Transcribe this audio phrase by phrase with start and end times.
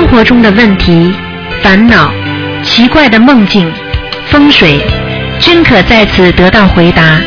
[0.00, 1.14] 生活中的问题、
[1.62, 2.10] 烦恼、
[2.64, 3.70] 奇怪的梦境、
[4.30, 4.82] 风水，
[5.38, 7.20] 均可在此得到回答。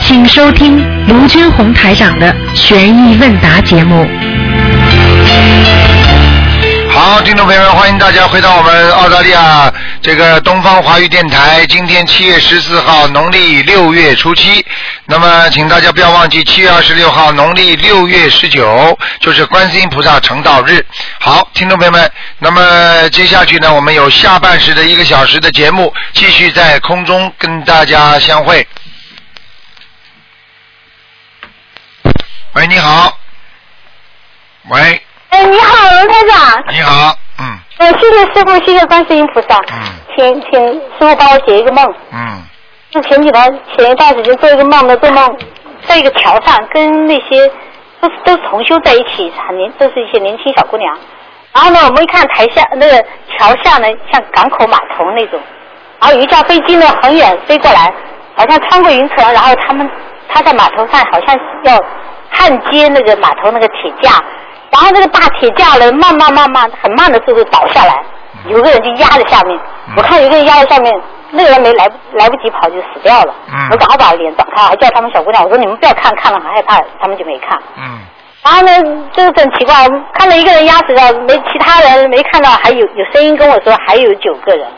[0.00, 4.08] 请收听卢军红台长的悬疑问答节目。
[6.88, 9.70] 好，听众朋友们，欢迎大家回到我们澳大利亚
[10.00, 11.66] 这个东方华语电台。
[11.66, 14.64] 今天七月十四号，农历六月初七。
[15.08, 20.84] 那么，请大家不要忘记，七月二十六号，农历六月十九，就是观世音菩萨成道日。
[21.20, 22.10] 好，听众朋友们，
[22.40, 28.66] 那么接下去呢，我们有下半时的一个小时的节目，继续在空中跟大家相会。
[32.54, 33.16] 喂，你好。
[34.68, 36.64] 喂，哎，你好，龙台长。
[36.72, 39.56] 你好，嗯哎，谢谢师傅，谢谢观世音菩萨。
[39.72, 39.82] 嗯
[40.16, 41.86] 请请师傅帮我解一个梦。
[42.10, 42.42] 嗯
[43.02, 45.36] 前几天前一段时间做一个梦呢，做梦
[45.86, 47.50] 在一个桥上跟那些
[48.00, 50.96] 都是都是同修在一起，很年都是一些年轻小姑娘。
[51.52, 53.02] 然后呢，我们一看台下那个
[53.36, 55.40] 桥下呢，像港口码头那种，
[56.00, 57.92] 然后一架飞机呢很远飞过来，
[58.34, 59.88] 好像穿过云层，然后他们
[60.28, 61.78] 他在码头上好像要
[62.30, 64.22] 焊接那个码头那个铁架，
[64.70, 68.02] 然后那个大铁架呢慢慢慢慢很慢的速度倒下来，
[68.48, 69.58] 有个人就压在下面，
[69.96, 70.92] 我看有个人压在下面，
[71.30, 77.58] 那个人没来不来不及跑就死掉了，嗯我赶快把脸转开，还叫他们小姑娘，我说你们不要看，看了很害怕，他们就没看。
[77.76, 78.00] 嗯
[78.44, 78.70] 然后呢，
[79.12, 79.74] 就是很奇怪，
[80.14, 84.68] 看到一个人压死掉，没其他人没看到，还有有声音跟我说还有九个人，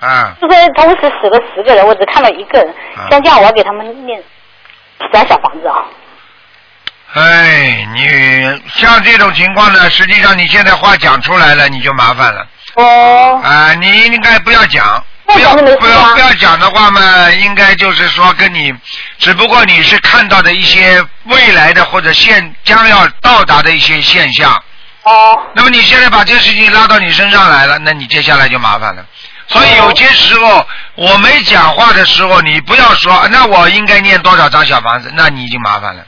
[0.00, 3.04] 啊，就是同时死了十个人，我只看到一个人啊。
[3.10, 4.18] 像这样，我要给他们念
[4.98, 5.84] 几张小房子啊？
[7.14, 13.74] 哎，你像这种情况呢，实际上你现在话讲出来了，你就麻烦了哦，啊！
[13.74, 18.72] 你应该不要讲，那不要不要不要讲的话嘛，应该就是说跟你，
[19.18, 24.50] 只不过你是看到的一些未来的或者现将要到达的一些现象。
[25.02, 29.04] 哦，那么你现在把这个事情拉到你身上来了，那你接下来就麻烦了。
[29.48, 36.04] 所以有些时候我没讲话的时候，你不要说，啊那我应该念多少张小房子，那你已经麻烦了。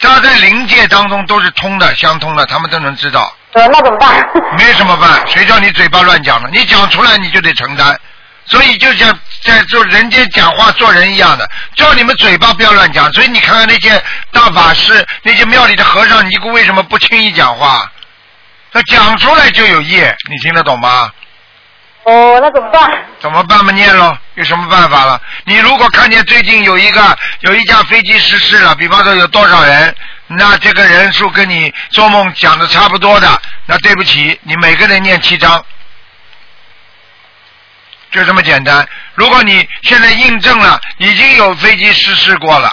[0.00, 4.24] 他在灵界当中都是通的、相通的，他们都能知道，呃，那怎么办？
[4.56, 6.48] 没什么办，谁叫你嘴巴乱讲了？
[6.52, 7.98] 你讲出来你就得承担。
[8.46, 13.12] 所以就像在做人间讲话做人一样的，叫你们嘴巴不要乱讲。
[13.12, 14.02] 所以你看看那些
[14.32, 17.90] 大法师、那些庙里的和尚尼姑为什么不轻易讲话？
[18.72, 21.10] 他讲出来就有业，你听得懂吗？
[22.04, 22.90] 哦，那怎么办？
[23.20, 23.70] 怎么办嘛？
[23.72, 25.20] 念喽，有什么办法了？
[25.44, 29.94] 你如果看见最近有一个有一架飞机失事了，比方说有多少人，
[30.32, 35.64] 那这个人数跟你做梦讲的差不多的，那对不起，你每个人念七张，
[38.12, 38.86] 就这么简单。
[39.14, 42.72] 如果你现在印证了，已经有飞机失事过了，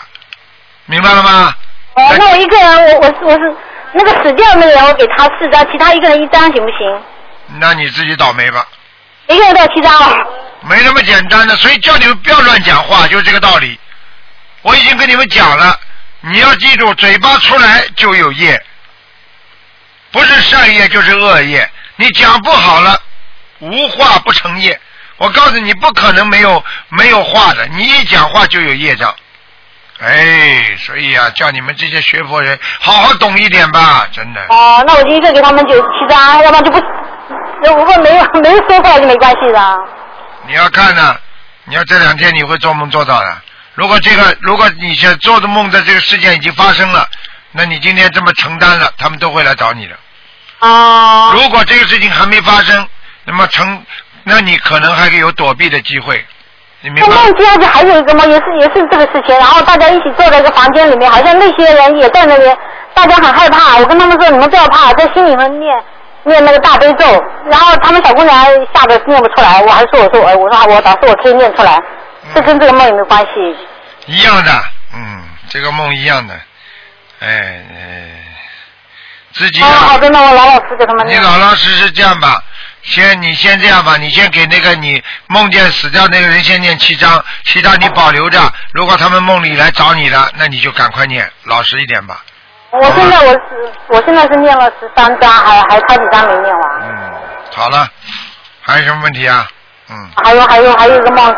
[0.85, 1.55] 明白了吗？
[1.95, 3.55] 哦，那我一个人，我我是我是
[3.93, 7.03] 那个死掉的那个人，我给他四张，其他一个人一张行不行？
[7.59, 8.67] 那你自己倒霉吧，
[9.29, 10.15] 一个人都要七张啊？
[10.61, 13.79] 没那么简单的，所以叫你们不要乱讲话，就是这个道理。
[14.61, 15.79] 我已经跟你们讲了，
[16.31, 18.61] 你要记住，嘴巴出来就有业，
[20.11, 21.69] 不是善业就是恶业。
[21.95, 23.01] 你讲不好了，
[23.59, 24.79] 无话不成业。
[25.17, 29.13] 我告诉你，不可能没有没有话的，你一讲话就有业障。
[29.99, 34.41] 哎，所以啊，叫你们这些学佛人好好懂一点吧，真的。
[34.49, 36.79] 哦，那我就一个给他们九七张，要不然就不，
[37.63, 39.77] 如果没有 没有说过来就没关系的。
[40.45, 41.17] 你要看呢，
[41.63, 43.37] 你要这两天你会做梦做到的。
[43.77, 47.07] 如果这个，如果你现在做的梦的这个事件已经发生了，
[47.51, 49.95] 那你今天这么承担了，他们都会来找你的。
[50.61, 51.31] 哦。
[51.35, 52.87] 如果这个事情还没发生，
[53.23, 53.83] 那么成，
[54.23, 56.25] 那你可能还有躲避的机会，
[56.81, 57.21] 你明那白吗？
[57.25, 62.57] 梦接下去还有一个梦，也是也是这个事情，然后大家一起坐在一个房间里面，好像那些人也在那边，
[62.95, 63.77] 大家很害怕。
[63.77, 65.71] 我跟他们说，你们不要怕，在心里面念
[66.23, 67.05] 念那个大悲咒，
[67.45, 68.35] 然后他们小姑娘
[68.73, 71.79] 吓得念不出来，我还说我说我我说我老师我可以念出来，
[72.33, 73.55] 这跟这个梦有没有关系？
[74.05, 74.63] 一样的，
[74.93, 76.33] 嗯，这个梦一样的，
[77.19, 78.09] 哎哎，
[79.33, 81.15] 自己哦，啊好的，那我老老实实给他们你。
[81.15, 82.41] 老老实实这样吧，
[82.83, 88.39] 先你先这样吧，你先给那个你梦见死掉那个人先念七章，其他你保留着。
[88.73, 92.23] 如果他们梦里来找你了，那你就赶快念，老实一点吧。
[92.71, 93.39] 我现在我是
[93.87, 96.81] 我现在是念了十三章，还还差几章没念完。
[96.81, 97.11] 嗯，
[97.53, 97.89] 好了，
[98.61, 99.47] 还有什么问题啊？
[99.89, 101.35] 嗯，还有还有还有一个梦，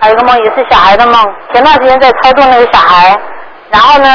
[0.00, 1.14] 还有一个梦也是小孩的梦。
[1.52, 3.18] 前段时间在操作那个小孩，
[3.70, 4.08] 然后呢，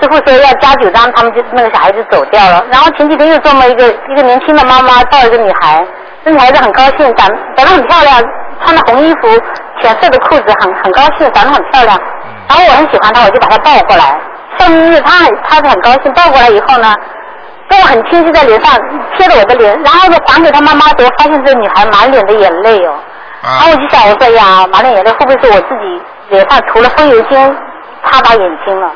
[0.00, 2.64] 师傅说要加九张，他们就那个小孩就走掉了。
[2.70, 5.86] 然后前几天又做梦一个一个年轻的妈妈抱一个女孩，
[6.24, 8.20] 这女孩子很高兴，长长得很漂亮，
[8.64, 9.28] 穿的红衣服，
[9.80, 11.96] 浅色的裤子，很很高兴，长得很漂亮。
[12.48, 14.18] 然后我很喜欢她，我就把她抱过来。
[14.58, 16.94] 上面因为她很她是很高兴，抱过来以后呢，
[17.68, 18.74] 跟我很亲，就在脸上
[19.16, 22.94] 贴着我的脸，然后呢还给他妈妈的时候，发现这女孩满脸的眼泪哦。
[23.42, 27.56] 然后啊我就想，我说哎呀，满脸眼泪会不会是我自己脸上涂了风油精，
[28.04, 28.90] 擦把眼睛了？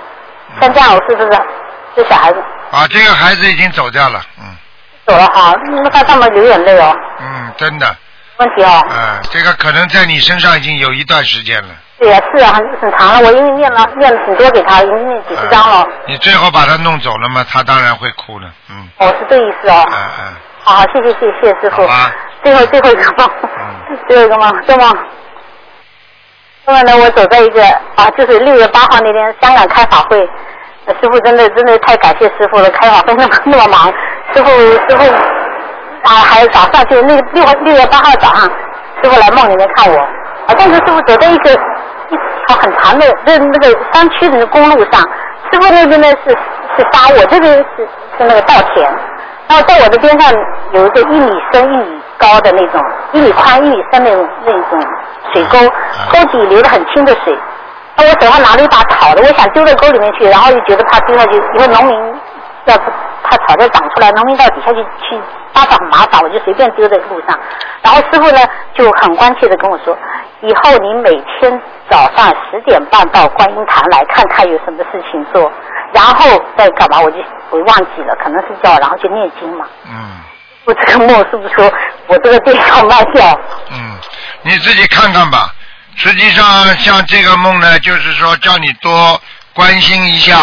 [0.61, 1.29] 像这样，我是不是
[1.95, 2.43] 这小孩子
[2.73, 4.45] 啊，这个孩子已经走掉了，嗯
[5.07, 5.53] 走了哈？
[5.83, 7.97] 那他上面流眼泪哦，嗯，真的，
[8.39, 8.69] 问题哦。
[8.89, 11.69] 啊，这个可能在你身上已经有一段时间了。
[11.99, 15.79] 对呀，是啊，很很长了，我因为念了念了挺多给他，已经念几十张了。
[15.79, 19.85] 啊你最后把他弄走了嘛，他当然会哭了，嗯，哦，是这意思哦。
[19.91, 20.35] 嗯嗯，
[20.65, 22.13] 好好，谢谢谢谢师傅好吧。
[22.43, 23.99] 最后最后一个梦，嗯。
[24.09, 24.89] 最后一个梦，做梦。
[26.67, 27.63] 后来呢，我走在一个
[27.97, 30.21] 啊，就是六月八号那天香港开法会，
[30.87, 33.93] 呃师傅真的真的太感谢师傅了，开法会那么那么忙，
[34.33, 35.05] 师傅师傅
[36.05, 38.45] 啊，还有早上就那个六六月八号早上，
[39.03, 42.17] 师傅来梦里面看我，啊，但是师傅走在一个一
[42.47, 45.01] 条很长的那那个山区的公路上，
[45.51, 46.31] 师傅那边呢是
[46.77, 47.89] 是沙，我这边是
[48.19, 48.89] 是那个稻田。
[49.49, 50.33] 然后在我的边上
[50.73, 52.81] 有一个一米深、一米高的那种，
[53.13, 54.63] 一米宽、一米深那种那种
[55.33, 55.59] 水沟，
[56.13, 57.37] 沟底流的很清的水。
[57.97, 62.21] 那我手上拿了一把草的，我想丢到沟里面去，然后又觉得怕丢下去，因为农民
[62.67, 62.83] 要是
[63.23, 65.21] 怕草再长出来，农民到底下去去
[65.53, 67.39] 搭草很麻烦，我就随便丢在路上。
[67.83, 68.39] 然后师傅呢
[68.75, 69.97] 就很关切的跟我说，
[70.41, 75.51] 以后你每天早上十点半到观音堂来看看有什么事情做，
[75.93, 76.25] 然后
[76.57, 77.01] 再干嘛？
[77.03, 77.19] 我就
[77.51, 79.67] 我忘记了，可能是叫然后就念经嘛。
[79.87, 80.21] 嗯
[80.71, 81.73] 我这个梦是不是说
[82.07, 83.37] 我这个店要卖掉？
[83.73, 83.99] 嗯，
[84.43, 85.53] 你自己看看吧。
[85.97, 86.45] 实际上，
[86.79, 89.21] 像这个梦呢，就是说叫你多
[89.53, 90.37] 关心一下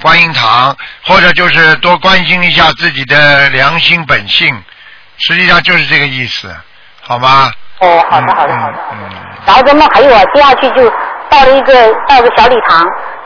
[0.00, 0.74] 观音堂，
[1.04, 4.62] 或者就是多关心一下自己的良心本性，
[5.18, 6.54] 实际上就是这个意思，
[7.02, 7.50] 好吗？
[7.80, 8.78] 哦，好的好的嗯好的。
[8.92, 9.10] 嗯
[9.46, 10.88] 然后这梦还有啊，接下去就
[11.28, 12.80] 到了一个到个小礼堂，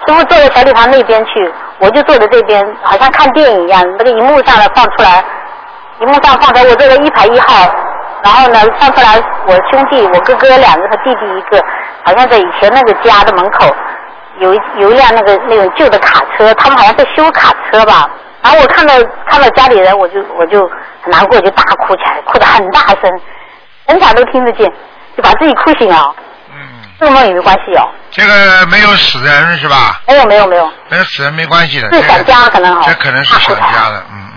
[0.07, 1.31] 师傅坐在小礼堂那边去，
[1.79, 5.25] 我就坐在这边，好像看电影一样，那个荧幕上呢放出来，
[6.01, 7.71] 荧幕上放着我这个一排一号，
[8.23, 11.63] 然后呢放出来我兄弟我哥哥两个和弟弟一个，
[12.05, 13.67] 好像在以前那个家的门口
[14.39, 18.09] 有一有一辆那个那种旧的卡车，他们好像在修卡车吧。
[18.41, 18.95] 然后我看到
[19.29, 20.61] 看到家里人，我就我就
[21.03, 23.11] 很难过，就大哭起来，哭得很大声，
[23.87, 24.65] 人家都听得见，
[25.17, 26.15] 就把自己哭醒了。
[26.53, 26.57] 嗯，
[27.01, 27.83] 这个梦也没有关系哦？
[28.13, 30.01] 这个没有死人是吧？
[30.07, 31.91] 没有没有没有，没有死人没关系的。
[31.93, 34.29] 是这个想家可能哦这可能是想家的，嗯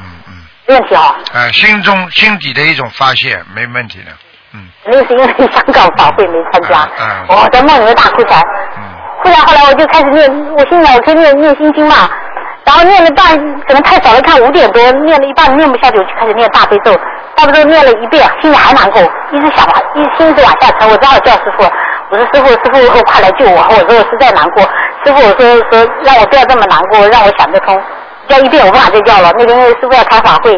[0.68, 1.16] 问题哦。
[1.34, 4.12] 呃，心中心底的一种发泄，没问题的。
[4.54, 4.68] 嗯。
[4.86, 6.84] 那是因为香港法会没参加。
[7.00, 8.42] 嗯嗯，我在梦里面大哭起来。
[8.78, 8.84] 嗯。
[9.24, 12.10] 后来后来我就开始念，我心里我可以念念心经嘛，
[12.66, 13.38] 然后念了半，
[13.68, 16.92] 可能太早了，看五点多，念了一半念不下去，我就开始念大悲咒，
[17.36, 19.00] 大悲咒念了一遍，心里还难过，
[19.32, 21.64] 一直想往，一心一直往下沉，我只好叫师傅，
[22.10, 24.64] 我说师傅师傅快来救我，我说我实在难过，
[25.06, 27.80] 师傅我说说让我不要这么难过，让我想得通，
[28.32, 30.58] 叫一遍我不敢再叫了，那天因为师傅要开法会，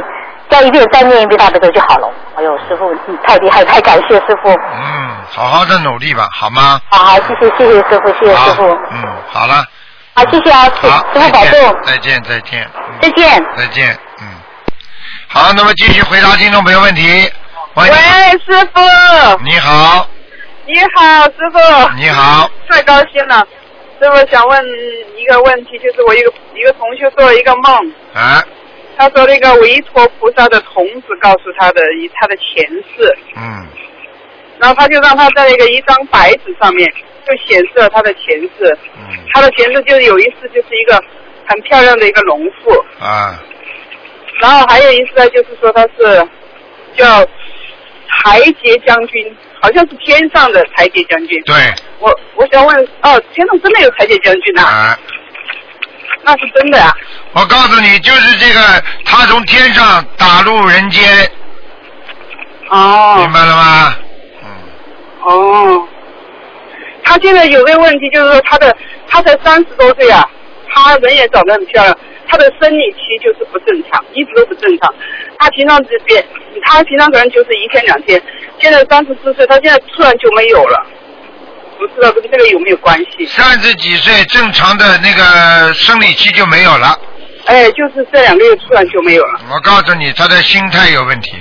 [0.49, 2.07] 教一遍再念一遍大悲咒就好了。
[2.35, 4.49] 哎呦，师傅你太厉害，太感谢师傅。
[4.49, 6.79] 嗯，好好的努力吧，好吗？
[6.91, 8.63] 好好，谢谢谢谢师傅，谢谢师傅。
[8.91, 9.65] 嗯，好了，
[10.13, 13.43] 好，谢谢啊，师好，师傅保重，，再见，再见，嗯再见。
[13.57, 14.27] 再见，嗯。
[15.27, 17.31] 好，那么继续回答听众朋友问题。
[17.75, 18.81] 喂，喂，师傅，
[19.43, 20.07] 你好，
[20.67, 23.45] 你好，师傅，你好，太高兴了。
[24.03, 24.65] 师傅想问
[25.15, 28.43] 一个问题，就是我一个一个同学做了一个梦，啊，
[28.97, 33.65] 他说那个韦陀菩萨的童子告诉他的以他的前世，嗯。
[34.59, 36.87] 然后他就让他在那个一张白纸上面
[37.25, 39.17] 就显示了他的前世，嗯。
[39.33, 41.01] 他的前世就是有一次就是一个
[41.47, 43.41] 很漂亮的一个农妇，啊，
[44.41, 46.27] 然后还有一次呢，就是说他是
[46.97, 47.25] 叫
[48.09, 51.41] 台阶将军，好像是天上的裁决将军。
[51.45, 51.55] 对，
[51.99, 54.99] 我我想问，哦，天上真的有裁决将军呐、啊，
[56.25, 56.93] 那是真的呀、
[57.31, 61.31] 我告诉你，就是这个，他从天上打入人间，
[62.67, 63.15] 哦。
[63.19, 63.95] 明白了吗？
[64.43, 64.49] 嗯，
[65.21, 65.87] 哦，
[67.05, 68.75] 他现在有个问题，就是说他的
[69.07, 70.29] 他才三十多岁啊，
[70.73, 71.97] 他人也长得很漂亮，
[72.33, 74.91] 他的生理期就是不正常，一直都不正常。
[75.37, 76.25] 他平常这边，
[76.63, 78.19] 他平常可能就是一天两天，
[78.59, 80.83] 现在三十四岁，他现在突然就没有了，
[81.77, 83.27] 不知道跟这个有没有关系？
[83.27, 86.99] 三十几岁正常的那个生理期就没有了。
[87.45, 91.33] 哎，就是这两个月突然就没有了，我告诉你，他的心态有问题，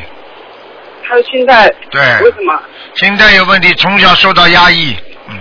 [1.09, 2.63] 他的心态对为什么？
[2.97, 4.95] 心态有问题，从小受到压抑。
[5.31, 5.41] 嗯，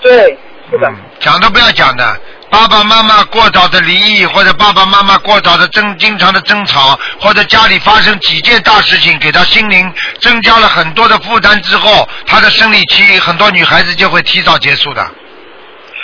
[0.00, 0.38] 对，
[0.70, 0.88] 是的。
[0.88, 2.16] 嗯讲都不要讲的。
[2.50, 15.06] 爸爸妈妈过早的离异，或者爸爸妈妈过早的争，经常的争吵，或者家里发生几件大事情，给他心灵增加了很多的负担之后，他的生理期，很多女孩子就会提早结束的。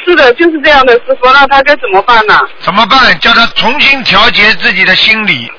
[0.04, 2.38] 是的，就是这样的，师傅，那他该怎么办呢？
[2.60, 3.18] 怎么办？
[3.20, 5.50] 叫他重新调节自己的心理，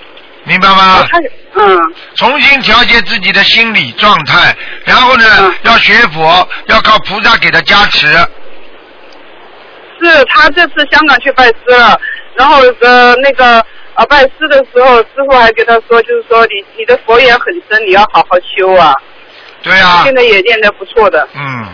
[0.44, 1.04] 明白吗？
[1.10, 1.18] 他
[1.58, 1.80] 嗯
[2.15, 8.08] 重新调节自己的心理状态，然后呢，嗯要学佛，要靠菩萨给他加持。
[10.00, 12.00] 是他这次香港去拜师了，
[12.36, 18.94] 然后呃那个呃拜师的时候，师傅还跟他说，就是说你你的佛缘很深，你要好好修啊。
[19.64, 21.28] 对啊，现在也练得不错的。
[21.34, 21.66] 嗯，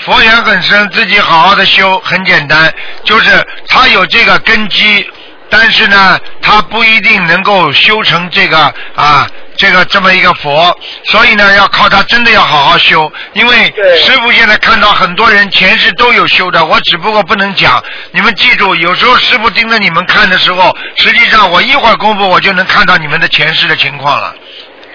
[0.00, 3.30] 佛缘很深，自己好好的修，很简单，就是
[3.68, 5.06] 他有这个根基，
[5.50, 8.58] 但是呢，他不一定能够修成这个
[8.94, 13.54] 啊，这个这么一个佛，所以呢，要靠他真的要好好修，因为
[13.96, 24.34] 师傅现在看到很多人前世都有修的，我只不过不能讲，你们记住，有时候师傅盯着你们看的时候，实际上我一会儿功夫我就能看到你们的前世的情况了，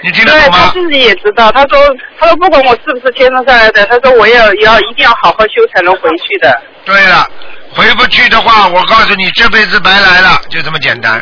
[0.04, 0.58] 你听得懂吗？
[0.66, 1.80] 他自己也知道，他说
[2.20, 6.62] 他说不管我是不是天上下来的，他说我也要也要一定要好好修才能回去的。
[6.86, 7.28] 对了，
[7.76, 11.22] 回不去的话，我告诉你，这辈子白来了，就这么简单。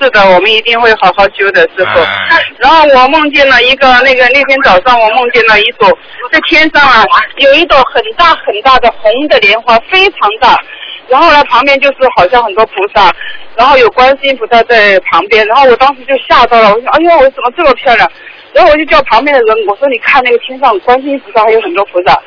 [0.00, 2.00] 是的，我们一定会好好修的，师傅。
[2.00, 5.88] 哎然后我梦见了一个那个那天早上我梦见了一朵
[6.30, 7.04] 在天上啊
[7.38, 10.56] 有一朵很大很大的红的莲花，非常大。
[11.08, 13.12] 然后呢，旁边就是好像很多菩萨，
[13.56, 18.10] 然后有观世音菩萨在旁边，然后我当时就吓到了，我说哎呦，我怎么这么漂亮？
[18.54, 22.18] 然后我就叫旁边的人，我说你看那个天上观世音菩萨还有很多菩萨。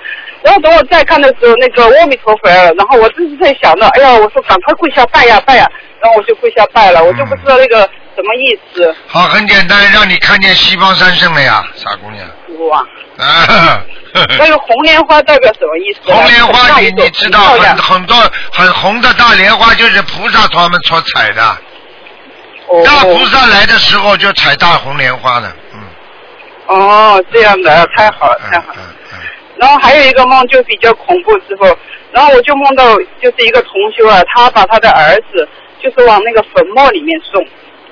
[0.45, 5.67] 然后等我再看的时候，那个阿弥陀佛来了，然后我这是在想到，哎呀，我说赶快跪下拜呀拜呀，
[5.99, 7.79] 然后我就跪下拜了，我就不知道那个
[8.15, 8.95] 什么意思。
[9.07, 12.27] 好，很简单，让你看见西方三圣了呀，傻姑娘。
[12.69, 12.79] 哇，
[13.17, 13.81] 啊，
[14.37, 16.13] 那个红莲花代表什么意思？
[16.13, 18.15] 红莲花你你知道很很很多
[18.53, 21.41] 很红的大莲花就是菩萨他们所采的，
[22.67, 25.81] 哦大菩萨来的时候就采大红莲花的，嗯。
[26.67, 28.75] 哦，这样的，太好了，太好了。
[28.77, 28.94] 嗯嗯
[29.57, 31.65] 然后还有一个梦就比较恐怖，师傅。
[32.11, 35.47] 然后我就梦到就是一个同修啊，他把他的儿子
[35.81, 37.45] 就是往那个坟墓里面送，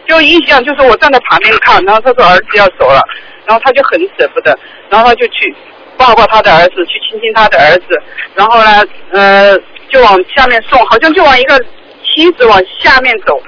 [0.07, 3.01] 就印象就是我站在旁边看，然后他说儿子要走了，
[3.45, 4.57] 然后他就很舍不得，
[4.89, 5.53] 然后他就去
[5.97, 8.01] 抱抱他的儿子，去亲亲他的儿子，
[8.35, 9.57] 然后呢，呃，
[9.89, 11.59] 就往下面送，好像就往一个
[12.03, 13.41] 梯子往下面走。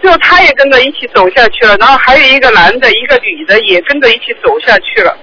[0.00, 5.16] 最后他也跟着一起走下去了，然后还有一个男的，一个女的也跟着一起走下去了。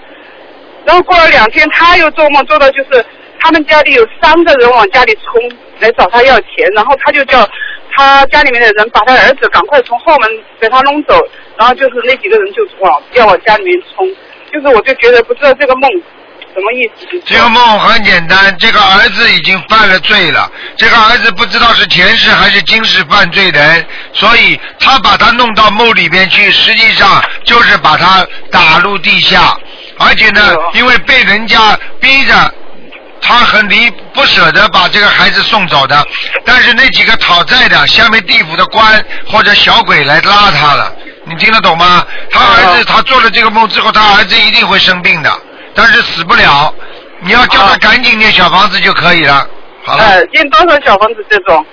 [0.86, 3.06] 然后过了两天，他又做梦做到就是
[3.40, 7.48] 他们家里有三个人往家里冲来找他要钱，然后他就叫
[7.96, 11.20] 他家里面的人把他儿子赶快从后门给他弄走，
[11.58, 14.08] 然后就是那几个人就往要往家里面冲，
[14.52, 15.90] 就是我就觉得不知道这个梦
[16.54, 17.08] 什么意思。
[17.26, 29.56] 这个梦很简单，这个儿子已经犯了罪了，这个儿子不知道是前世还是今世犯罪人，所以他把他弄到墓里边去，实际上就是把他打入地下，
[29.98, 32.54] 而且呢哦，因为被人家逼着。
[33.24, 36.04] 他很离不舍得把这个孩子送走的，
[36.44, 40.92] 但是那几个讨债的下面地府的官或者小鬼来拉他了，
[41.26, 42.04] 你听得懂吗？
[42.32, 45.32] 他儿子哦他做了这个梦之后，他儿子一定会生病的，
[45.76, 46.74] 但是死不了。
[47.20, 49.48] 你要叫他哦赶紧念小房子就可以了。
[49.84, 51.64] 好了，呃，念多少小房子这种？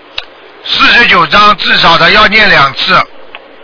[0.67, 2.95] 四十九章至少的要念两次。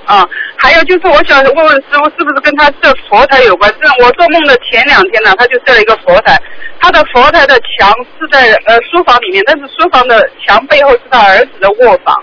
[0.06, 0.26] 啊，
[0.64, 3.70] 还有就是我想问问师傅，是不是跟他设佛台有关？
[3.82, 6.40] 这我做梦的前两天呢，他就设了一个佛台，
[6.80, 12.16] 他的佛台的墙是在呃书房里面，但是书房的墙背后是他儿子的卧房。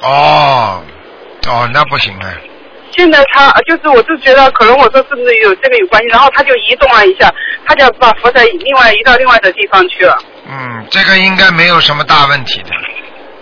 [0.00, 0.82] 哦，
[1.48, 2.32] 哦，那不行啊。
[2.92, 7.30] 现在他就是，我就觉得可能我说是不是有这个有关系，然后他就移动了一下，
[7.66, 10.16] 他就把佛台另外移到另外的地方去了。
[10.48, 12.70] 嗯，这个应该没有什么大问题的。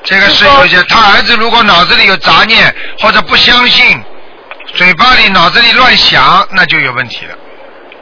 [0.09, 4.03] 这个是有一些，他儿子如果脑子里有杂念或者不相信，
[4.75, 7.37] 嘴巴里脑子里乱想，那就有问题了。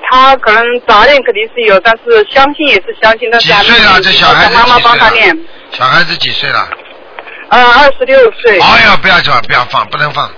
[0.08, 4.00] 他可能杂念肯定是有，但是相信也是相信，但几岁了？
[4.00, 5.36] 这小孩子妈妈帮他念。？
[5.72, 6.68] 小孩子几岁了？
[7.48, 10.30] 呃，二十六岁，哎呀，不要讲，不要放，不能放。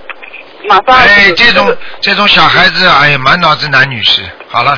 [0.67, 4.23] 马上哎，这种这种小孩子，哎呀，满脑子男女事。
[4.47, 4.75] 好了，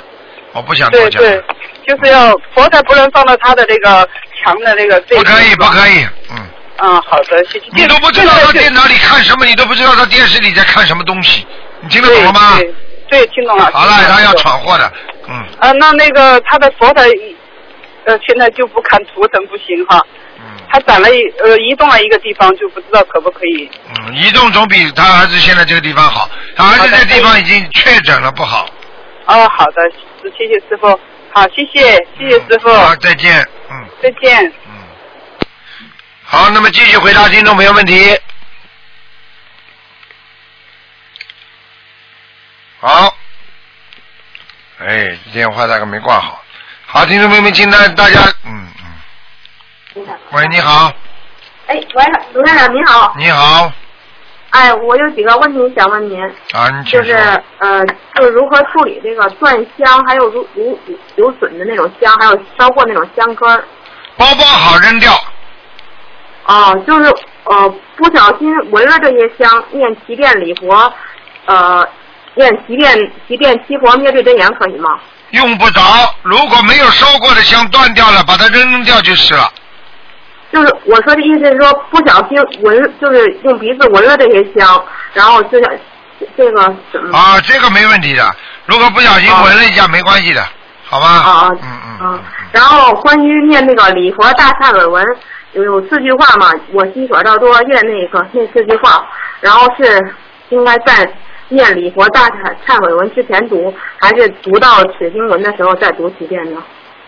[0.52, 1.22] 我不想多讲。
[1.22, 1.44] 对对，
[1.88, 4.06] 就是要佛台不能放到他的那个
[4.44, 5.88] 墙的那个这不可以，不可。
[5.88, 6.38] 以，嗯。
[6.84, 7.66] 嗯，好的，谢谢。
[7.74, 11.46] 你都不知道他电脑里看什么，你都不知道他电视里在看什么东西，
[11.82, 12.58] 你听得懂了吗？
[13.10, 13.70] 对听懂了。
[13.72, 14.92] 好了，他要闯祸的，
[15.28, 17.04] 嗯啊，那那个他的佛台，
[18.06, 20.02] 呃，现在就不看图腾不行哈。
[20.40, 23.70] 嗯他攒了一呃移动了一个地方，就不知道可不可以。
[23.90, 28.66] 嗯，移动总比他儿子现在这个地方好，他儿子这地方已经确诊了不好。
[29.26, 29.82] 哦，好的，
[30.38, 30.88] 谢谢师傅。
[31.34, 34.52] 好，谢谢谢谢师傅，嗯好，再见，嗯再见。
[36.32, 36.40] 嗯。
[36.40, 38.18] 好，那么继续回答听众朋友问题。
[42.80, 43.16] 好，
[44.80, 46.42] 哎，电话大概没挂好。
[46.88, 48.68] 好，听众朋友们，现在大家，嗯
[49.96, 50.20] 嗯。
[50.32, 50.92] 喂，你好，
[51.68, 53.14] 哎，喂，卢台长你好。
[53.18, 53.72] 你好，
[54.50, 56.20] 哎，我有几个问题想问您，
[56.54, 57.14] 啊，你请就是。
[57.60, 57.86] 呃，
[58.16, 60.80] 就是如何处理这个断香，还有如如
[61.16, 63.64] 有损的那种香，还有烧过那种香根儿。
[64.18, 65.14] 包包好扔掉，
[66.52, 67.10] 哦，就是
[67.46, 70.94] 呃不小心闻了这些香，念七遍礼佛，
[71.46, 71.88] 呃，
[72.36, 75.00] 念七遍七遍七佛灭罪真言可以吗？
[75.30, 75.82] 用不着。
[76.24, 79.50] 如果没有烧过的香断掉了，把它扔扔掉就是了。
[80.52, 85.72] 就是我说的意思是说，不小心闻，就是用鼻子闻了这些香，然后就想
[86.36, 87.18] 这个怎么？
[87.18, 88.36] 啊，这个没问题的。
[88.66, 90.46] 如果不小心闻了一下，没关系的，
[90.84, 91.08] 好吧？
[91.08, 91.70] 啊嗯
[92.02, 92.20] 嗯啊！
[92.52, 95.06] 然后关于念那个礼佛大忏悔文，
[95.54, 99.06] 有四句话嘛，我心所到多念那个那四句话，
[99.42, 100.16] 然后是
[100.50, 101.14] 应该在
[101.50, 106.62] 念礼佛大忏忏悔文之前读，还是读到此经文的时候再读几遍呢？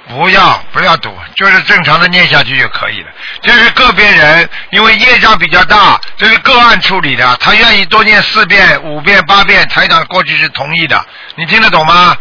[0.10, 3.08] 不要不要读，就是正常的念下去就可以了。
[3.42, 11.02] 这是个别人，因为业障比较大，这是个案处理的，他愿意多念四遍、五遍、八遍，台长过去是同意的。
[11.36, 12.14] 你听得懂吗？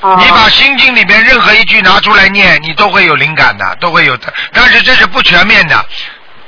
[0.00, 4.32] 啊你把心经里面任何一句拿出来念，你都会有灵感的，都会有的。
[4.52, 5.84] 但是这是不全面的，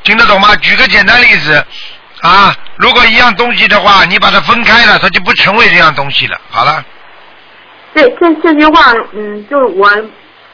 [0.05, 0.55] 听得懂吗？
[0.57, 1.65] 举个简单例子
[2.21, 6.39] 啊，如果一样东西的话，你把它分开了，它就不成为这样东西了。
[6.51, 6.85] 好了，
[7.95, 9.91] 这这这句话，嗯，就是我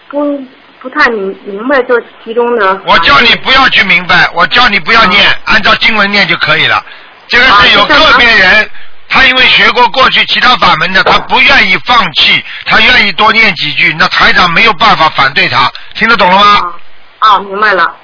[0.08, 0.40] 不
[0.80, 2.80] 不太明明白，就是其中的。
[2.86, 6.82] 我叫你不要去明白，我叫你不要念，按照经文念就可以了。
[7.28, 8.70] 这个是有个别人，
[9.16, 16.60] 他因为学过过去其他法门的，他不愿意放弃，他愿意多念几句，那台长没有办法反对他，听得懂了吗？
[17.20, 17.96] 啊啊，明白了。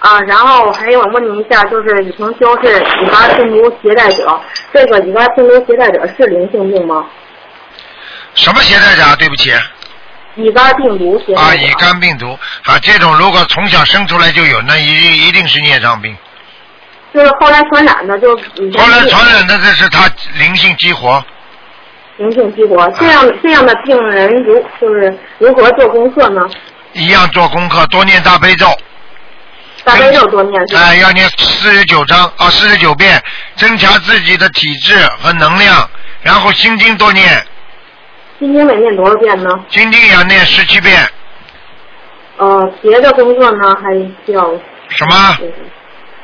[0.00, 4.40] 啊，然后还有我问您一下，就是李同修是乙肝病毒携带者，
[4.74, 7.06] 这个乙肝病毒携带者是灵性病吗？
[8.34, 9.14] 什么携带者啊？
[9.14, 9.52] 对不起
[10.34, 11.40] 乙肝病毒携带者。
[11.40, 16.16] 啊，乙肝病毒啊，这种如果从小生出来就有，那一一定是孽障病。
[17.14, 20.08] 就是后来传染的，就后来传染的这是他
[20.38, 21.22] 灵性激活，
[22.16, 26.40] 灵性激活，这样这样的病人如就是如何做功课呢？
[26.94, 28.66] 一样做功课，多念大悲咒。
[29.84, 30.62] 大悲咒多念？
[30.76, 33.20] 哎，要念四十九章啊，四十九遍，
[33.56, 35.90] 增强自己的体质和能量，
[36.22, 37.28] 然后心经多念，
[38.38, 39.50] 心经得念多少遍呢？
[39.68, 41.06] 心经也要念十七遍。
[42.38, 43.92] 呃，别的工作呢还
[44.24, 44.50] 需要
[44.88, 45.38] 什么？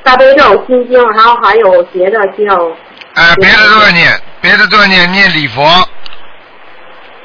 [0.08, 2.56] 大悲咒、心经，然后还有别的需要
[3.12, 5.62] 哎，别的都要念，别的都要念，念礼佛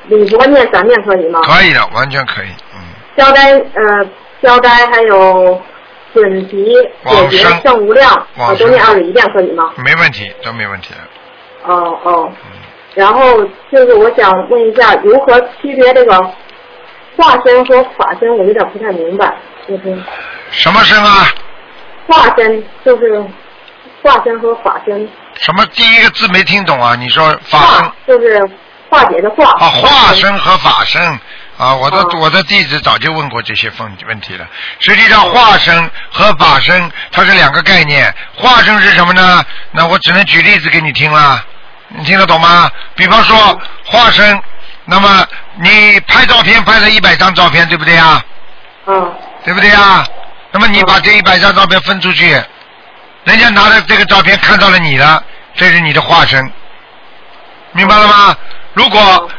[0.08, 1.40] 礼佛念三遍可以吗？
[1.44, 2.48] 可以的，完全可以。
[2.76, 2.82] 嗯，
[3.18, 4.06] 消灾呃
[4.42, 5.62] 消灾还有
[6.14, 9.72] 准提、往解决生圣无量，往啊，都念二十一遍可以吗？
[9.78, 11.72] 没问题，都没问题的。
[11.74, 12.32] 哦哦。
[12.52, 12.52] 嗯
[12.96, 16.16] 然后就是我想问一下，如何区别这个
[17.18, 18.30] 化身和法身？
[18.38, 19.36] 我有点不太明白，
[19.68, 19.98] 就是
[20.52, 21.26] 什么身啊？
[22.08, 23.22] 化身就是
[24.02, 25.08] 化身和法身，
[25.40, 26.96] 什么第一个字没听懂啊？
[26.96, 28.40] 你说法身就是
[28.90, 29.46] 化解的化。
[29.52, 31.02] 啊，化身和法身
[31.58, 34.46] 啊，我的、啊我的弟子早就问过这些问问题了。
[34.80, 38.14] 实际上，化身和法身它是两个概念。
[38.36, 39.44] 化身是什么呢？
[39.72, 41.44] 那我只能举例子给你听了，
[41.90, 42.70] 你听得懂吗？
[42.96, 43.38] 比方说
[43.86, 44.42] 化身，
[44.86, 45.26] 那么
[45.62, 48.24] 你拍照片拍了一百张照片，对不对啊？
[48.86, 49.14] 嗯
[49.46, 50.06] 对不对啊？
[50.54, 52.30] 那么你把这一百张照片分出去，
[53.24, 55.22] 人家拿着这个照片看到了你了，
[55.56, 56.40] 这是你的化身，
[57.72, 58.38] 明白了吗？
[58.74, 59.30] 如果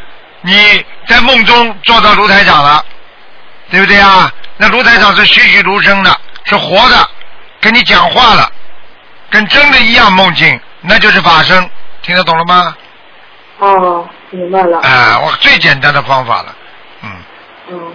[0.40, 2.84] 你在梦中做到卢台长了，
[3.70, 4.30] 对不对啊？
[4.56, 7.08] 那卢台长是栩栩如生的，是活的，
[7.60, 8.50] 跟你讲话了，
[9.30, 11.70] 跟真的一样梦境，那就是法身，
[12.02, 12.76] 听得懂了吗？
[13.58, 14.80] 哦，明白了。
[14.80, 16.54] 啊，我最简单的方法了，
[17.02, 17.10] 嗯，
[17.70, 17.94] 嗯，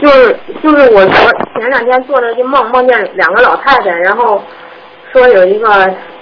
[0.00, 4.42] 就是就是我昨前两天做了一个梦，梦见两个老太太，然后
[5.12, 5.68] 说有一个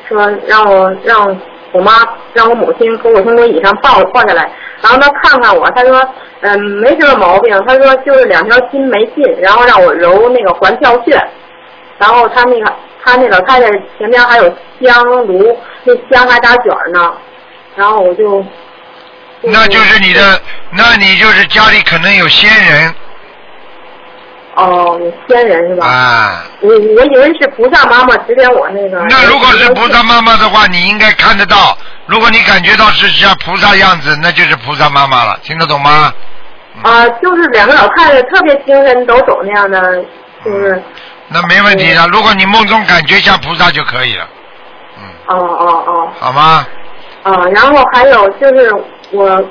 [0.09, 1.41] 说让我让
[1.73, 1.93] 我妈
[2.33, 4.51] 让我母亲给我从轮椅上抱抱下来，
[4.83, 6.01] 然后她看看我，她说
[6.41, 11.21] 嗯没什么毛病，她说就是两条筋没劲，然后让我揉那个环跳穴，
[11.99, 12.73] 然后她那个
[13.05, 14.45] 她那老太太前边还有
[14.81, 17.13] 香炉，那香还打卷呢，
[17.75, 18.45] 然后我就。
[19.43, 20.41] 那就是你的，
[20.73, 22.95] 那你就是家里可能有仙人
[24.57, 25.87] 哦，有仙人是吧？
[25.87, 26.45] 啊。
[26.61, 28.99] 我我以为是菩萨妈妈指点我那个。
[29.09, 31.77] 那如果是菩萨妈妈的话，你应该看得到。
[32.07, 36.13] 如果你感觉到是像菩萨样子，那就是菩萨妈妈了，听得懂吗？
[36.83, 40.05] 啊，就是两个老太太特别精神抖擞那样的，
[40.45, 40.83] 就是。
[41.29, 42.07] 那没问题的。
[42.09, 44.29] 如果你梦中感觉像菩萨就可以了，
[44.99, 46.09] 嗯哦哦哦。
[46.19, 46.67] 好吗？
[47.25, 48.73] 啊，然后还有就是
[49.11, 49.43] 我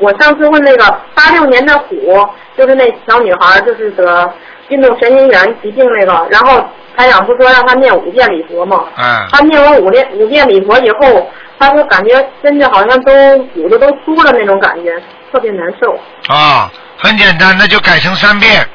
[0.00, 4.32] 我上次问那个八六年的虎，就是那小女孩，就是得
[4.68, 6.64] 运动神经元疾病那个，然后
[6.96, 8.84] 台长不说让她念五遍礼佛吗？
[8.96, 13.12] 嗯，他念完五遍五遍礼佛以后，她说感觉身子好像都
[13.54, 14.96] 骨头都酥了那种感觉，
[15.32, 15.98] 特别难受。
[16.34, 18.66] 啊，很简单，那就改成三遍。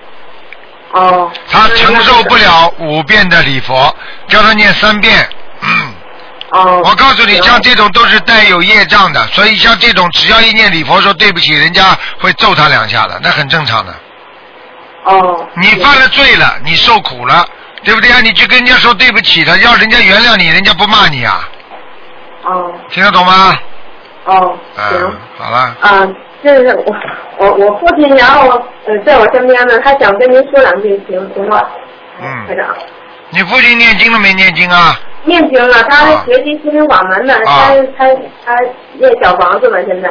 [0.92, 1.32] 哦。
[1.50, 3.94] 她承受不了五遍的礼佛，
[4.28, 5.14] 叫她念三遍。
[6.56, 6.82] 哦。
[6.86, 13.94] 我告诉你，像这种都是带有业障的，所以像这种只要一念礼佛说对不起，人家会揍他两下的，那很正常的。
[15.04, 15.48] 哦。
[15.56, 17.46] 你犯了罪了，你受苦了，
[17.84, 18.20] 对不对啊？
[18.22, 21.48] 你去跟人家说对不起的，要人家原谅你，人家不骂你啊？
[22.44, 22.74] 哦。
[22.90, 23.54] 听得懂吗？
[24.26, 24.58] 哦。
[24.78, 25.76] 嗯，好了。
[25.82, 26.08] 啊，
[26.44, 26.96] 就是我
[27.38, 28.50] 我我父亲，然后
[28.86, 31.62] 呃在我身边呢，他想跟您说两句，行行吗？
[32.22, 32.48] 嗯。
[32.48, 32.68] 台长。
[33.32, 34.98] 你父亲念经了没念经啊？
[35.26, 38.14] 念经了，他还学习心灵法门呢，啊他他
[38.46, 38.56] 他
[38.94, 40.10] 念小房子呢，现在。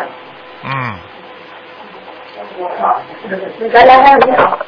[0.65, 0.95] 嗯，
[3.73, 4.59] 来来来，你好。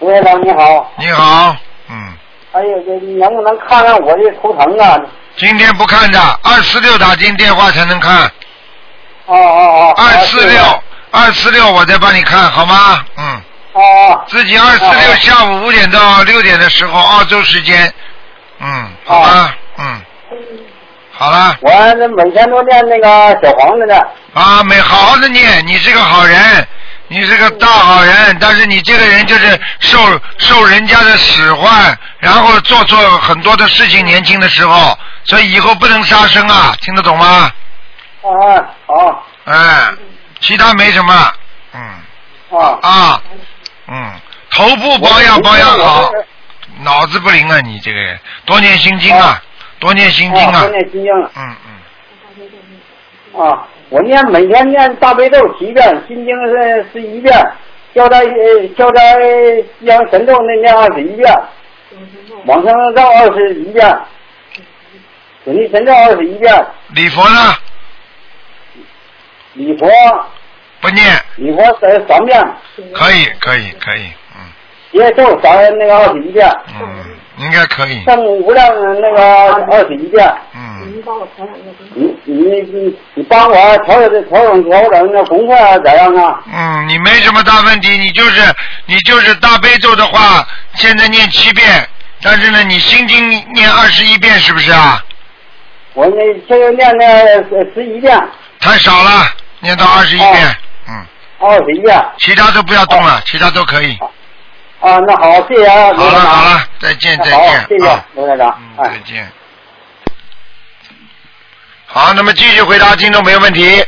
[0.00, 1.56] 吴院长你好，你好，
[1.90, 2.12] 嗯，
[2.52, 5.00] 哎呦，这你能不能看看我这图腾啊？
[5.36, 8.24] 今天不看的，二四六打进电话才能看。
[9.26, 9.94] 哦哦哦。
[9.96, 13.04] 二四六，二四六，我再帮你看好吗？
[13.16, 13.40] 嗯。
[13.72, 14.24] 哦。
[14.28, 17.92] 自己二四六下午五点到六点的时候，澳洲时间。
[18.60, 20.02] 嗯，好吧，嗯。
[21.12, 21.56] 好了。
[21.60, 23.96] 我这每天都念那个小黄子呢。
[24.34, 26.66] 啊，没好好的念，你是个好人，
[27.08, 29.98] 你是个大好人，但是你这个人就是受
[30.38, 37.50] 受人家的使唤，然后做错很多的事情，年轻的时候，所以以后不能杀生啊，听得懂吗？
[38.22, 38.30] 啊
[38.86, 39.26] 好。
[39.44, 39.88] 哎，
[40.40, 41.32] 其他没什么，
[41.74, 41.80] 嗯。
[42.60, 42.78] 啊。
[42.82, 43.22] 啊，
[43.88, 44.12] 嗯，
[44.52, 46.10] 头部保养保养好，
[46.82, 49.42] 脑子不灵啊，你这个人，多念心经啊，
[49.78, 50.60] 多念心经啊。
[50.60, 51.30] 多，念心经啊。
[51.36, 51.56] 嗯
[53.34, 53.40] 嗯。
[53.40, 57.34] 啊，我念每天念大悲咒七遍，心经是十一遍，
[57.94, 59.16] 消灾呃消灾
[59.80, 61.32] 吉祥神咒那念二十一遍，
[62.46, 63.98] 往生咒二十一遍，
[65.44, 67.54] 准提神咒二十一遍，礼佛呢？
[69.54, 69.88] 礼佛。
[70.80, 71.04] 不念，
[71.34, 72.40] 礼佛三三遍，
[72.94, 74.12] 可以可以可以，
[74.92, 76.48] 结咒咱那个二十一遍，
[76.80, 77.04] 嗯，
[77.38, 78.68] 应该可以，圣无量
[79.00, 80.26] 那个二十一遍。
[80.54, 86.40] 嗯，您帮我调两个你你你你帮我调整调整调整那功课咋样啊？
[86.52, 88.40] 嗯，你没什么大问题，你就是
[88.86, 91.86] 你就是大悲咒的话，现在念七遍，
[92.22, 95.04] 但是呢，你心经念二十一遍，是不是啊？
[95.94, 98.16] 我那现在念那十一遍，
[98.60, 99.26] 太少了，
[99.60, 100.56] 念到二十一遍，
[100.88, 101.06] 嗯，
[101.40, 102.04] 二十一遍。
[102.18, 103.98] 其他都不要动了，其他都可以。
[104.80, 106.26] 啊，那好，谢谢啊，好了刘台长。
[106.26, 108.62] 好了，再见再好见，谢谢啊刘台长。
[108.78, 109.32] 嗯，再见。
[111.86, 113.84] 好，那么继续回答听众朋友问题。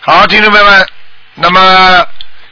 [0.00, 0.88] 好，听众朋友们，
[1.34, 2.06] 那么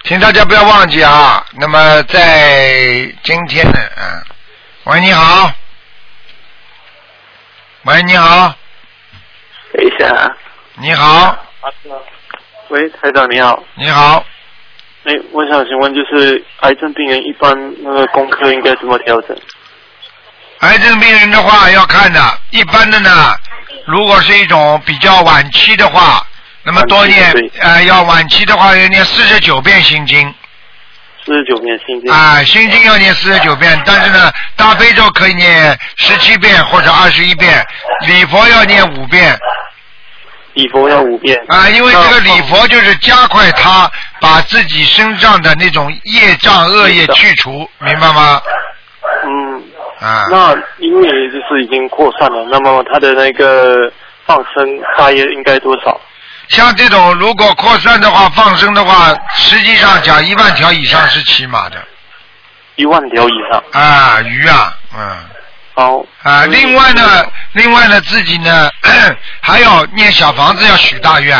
[0.05, 4.25] 请大家不要忘记啊，那么在今天呢，嗯，
[4.85, 5.53] 喂，你好，
[7.85, 8.55] 喂，你好，
[9.73, 10.37] 等一下啊，
[10.75, 11.39] 你好，
[12.69, 13.63] 喂，台长你好。
[13.75, 14.25] 你好，
[15.07, 19.37] 哎，我想请问，就是癌症病人一般那个功课应该怎么调整？
[20.61, 23.11] 癌症病人的话要看的，一般的呢，
[23.87, 26.27] 如果是一种比较晚期的话，
[26.65, 30.35] 那么多念呃，要晚期的话要念四十九遍心经。
[31.25, 32.13] 四十九遍心经。
[32.13, 37.65] 啊，心经要念四十九遍，但是呢，大悲咒可以念十七遍或者二十一遍，
[38.09, 39.39] 礼佛要念五遍。
[40.55, 41.39] 礼佛要五遍。
[41.49, 48.41] 啊，因为这个礼佛就是加快他把自己身上的那种业障恶业去除，明白吗？
[49.25, 49.63] 嗯。
[50.01, 50.25] 啊。
[50.31, 53.91] 那因为就是已经扩散了，那么他的那个
[54.27, 56.01] 放生大约应该多少？
[56.49, 61.77] 像这种如果扩散的话，放生的话，实际上讲一万条以上是起码的。
[62.77, 63.63] 一万条以上。
[63.73, 65.17] 啊，鱼啊，嗯。
[65.75, 66.05] 好。
[66.23, 68.71] 啊，另外呢，另外呢，自己呢
[69.41, 71.39] 还要念小房子，要许大愿。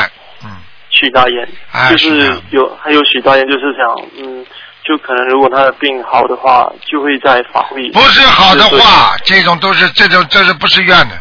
[0.97, 3.85] 许大愿，哎就是有还有许大愿，就是想
[4.19, 4.45] 嗯，
[4.85, 7.89] 就可能如果他的病好的话，就会在法会。
[7.93, 11.19] 不是好的话，这种都是这种这是不是愿的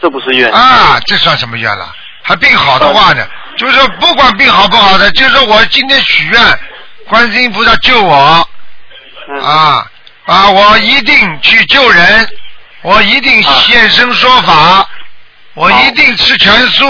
[0.00, 0.98] 这不是愿啊？
[1.06, 1.94] 这算什么愿了？
[2.22, 3.26] 还病好的话呢？
[3.56, 6.40] 就是不管病好不好的，就是我今天许愿，
[7.08, 8.48] 观世音菩萨救我，
[9.42, 9.84] 啊
[10.26, 10.50] 啊！
[10.50, 12.28] 我一定去救人，
[12.82, 14.88] 我一定现身说法，
[15.54, 16.86] 我一定吃全素，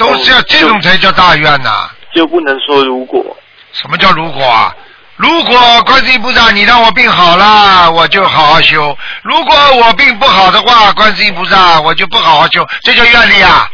[0.00, 1.90] 都是要这种才叫大愿呐。
[2.14, 3.36] 就不能说如果。
[3.72, 4.74] 什么叫如果啊？
[5.16, 13.68] 如果观世音菩萨你让我病好了，我就好好修；如果我病不好的话，观世音菩萨我就不好好修，这叫愿力啊！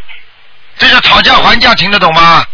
[0.76, 2.44] 这叫讨价还价，听得懂吗？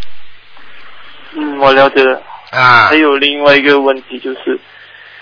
[1.33, 2.21] 嗯，我了解了。
[2.51, 4.61] 啊还有另外一个问题就是，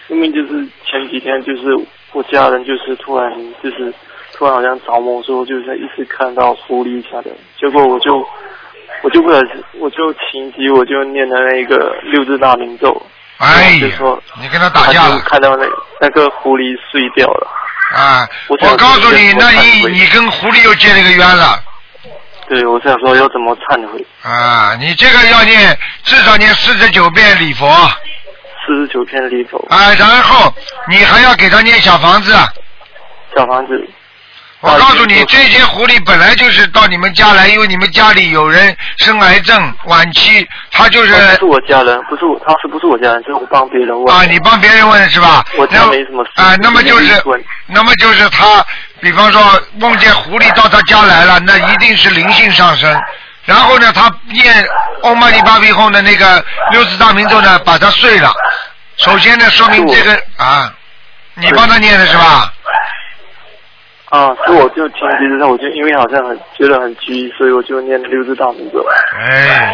[0.08, 1.62] 因为就是前几天就是
[2.10, 3.32] 我家人就是突然
[3.62, 3.94] 就是
[4.40, 8.26] 突然好像着魔说就是一直看到狐狸下的，结果我就
[9.02, 9.38] 我就不了
[9.78, 12.90] 我就情急我就念了那个六字大明咒，
[13.36, 15.66] 哎呀就说，你跟他打架了看到那
[16.00, 17.46] 那个狐狸碎掉了。
[17.94, 18.26] 啊！
[18.48, 21.62] 我我告诉你，那你你跟狐狸又结了个冤了
[22.48, 24.02] 对，我想说要怎么忏悔？
[24.22, 24.74] 啊！
[24.80, 27.68] 你这个要念至少念四十九遍礼佛
[28.66, 30.50] 四十九遍礼佛，啊，然后
[30.88, 32.32] 你还要给他念小房子。
[33.36, 33.86] 小房子。
[34.60, 43.22] 我告诉你，这些狐狸本来就是到你们家来，因为你们家里有人生癌症晚期，他就是哦不是我家人，不是我，他是不是我家人？
[43.22, 44.14] 就是我帮别人问。
[44.14, 45.42] 啊，你帮别人问是吧？
[45.56, 47.22] 我家没什么事啊，那么就是，
[47.66, 48.62] 那么就是他，
[49.00, 49.42] 比方说
[49.78, 53.00] 梦见狐狸到他家来了，那一定是灵性上升。
[53.46, 54.68] 然后呢，他念
[55.00, 58.30] 欧玛尼巴比后的那个六字大明咒呢，把它睡了。
[58.98, 60.70] 首先呢，说明这个啊，
[61.36, 62.52] 你帮他念的是吧？
[64.10, 68.84] 啊，是我就听其实我就因为好像很觉得很急，所以我就念六字大明咒。
[69.16, 69.72] 哎，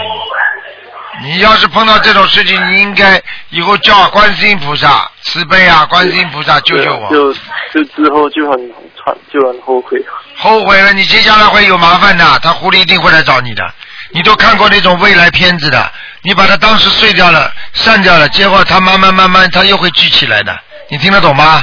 [1.23, 7.09] 你要是碰到这种事情，你应该以后叫观世音菩萨慈悲啊，观世音菩萨救救我。
[7.11, 7.33] 就
[7.73, 8.59] 就之后就很
[8.95, 9.99] 传就很后悔。
[10.37, 13.65] 后悔了，你接下来会有麻烦的，他狐狸一定会来找你的。
[14.13, 20.55] 你都看过那种未来片子的，你把它当时碎掉了、散掉了，结果它慢慢慢慢它又会聚起来的，
[20.91, 21.63] 你听得懂吗？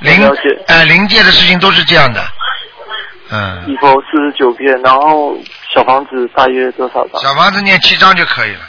[0.00, 2.22] 灵界哎、灵界的事情都是这样的，
[3.30, 5.36] 嗯，礼佛四十九片，然后
[5.74, 7.20] 小房子大约多少张？
[7.22, 8.60] 小房子念七张就可以了，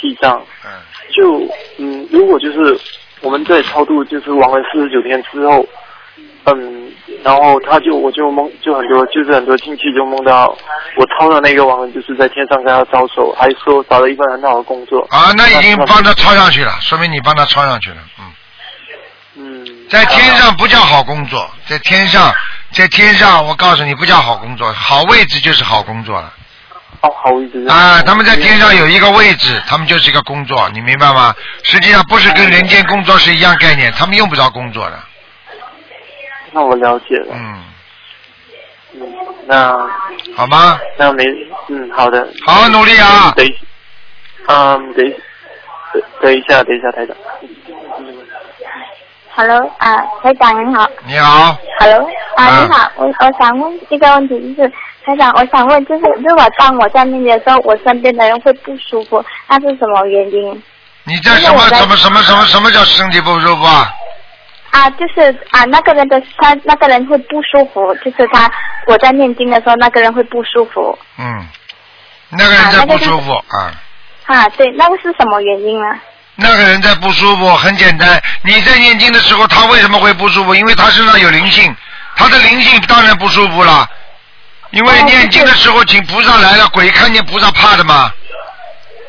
[0.00, 0.42] 七张。
[0.64, 0.70] 嗯，
[1.14, 2.78] 就嗯，如果就是
[3.20, 5.64] 我们在超度就是亡人四十九天之后，
[6.46, 6.90] 嗯，
[7.22, 10.46] 然后他就我就梦就很多就是很多亲戚就梦到
[10.96, 15.06] 我超的那个亡人就是在天上跟他招手，还说找了一份很好的工作。
[15.10, 18.24] 啊，那已经帮他超上去了，说明你帮他超上去了，嗯。
[19.34, 22.34] 嗯，在天上不叫好工作，在天上，
[22.72, 26.32] 在天上，我告诉你不叫好工作，好位置就是好工作了。
[27.00, 27.66] 哦，好位置。
[27.66, 31.34] 啊，他们在天上有一个位置，他们就是一个工作，你明白吗？
[31.62, 34.98] 实际上不是跟人间工作是一样概念，他们用不着工作的。
[36.52, 37.34] 那我了解了。
[37.34, 37.64] 嗯，
[39.00, 39.14] 嗯，
[39.46, 39.74] 那
[40.36, 40.78] 好吗？
[40.98, 41.24] 那没
[41.68, 42.28] 嗯好的。
[42.46, 43.58] 好好努力啊等一，
[44.46, 45.12] 嗯，等
[46.20, 47.16] 等一下，等一下，台长。
[49.34, 50.86] Hello 啊，台长您好。
[51.06, 54.70] 你好，Hello 啊，啊你好，我我想问一个问题，就是
[55.04, 60.62] 台长，我想问，就是如果当我在念的时候，我身边的人会不舒服，那是什么原因？
[61.04, 63.90] 你这什么什么什么什么什么叫身体不舒服啊？
[64.70, 68.50] 啊，就是啊，那个人的他那个人会不舒服，就是他
[68.86, 70.98] 我在念经的时候，那个人会不舒服。
[71.18, 71.46] 嗯，
[72.30, 73.72] 那个人在不舒服啊。
[74.26, 75.98] 啊，对，那个是什么原因呢？
[76.42, 78.20] 那个人在不舒服，很简单。
[78.42, 80.54] 你在念经的时候，他为什么会不舒服？
[80.54, 81.74] 因为他身上有灵性，
[82.16, 83.88] 他的灵性当然不舒服了。
[84.70, 88.12] 因为念经的时候，请菩萨来了，鬼看见菩萨怕的嘛。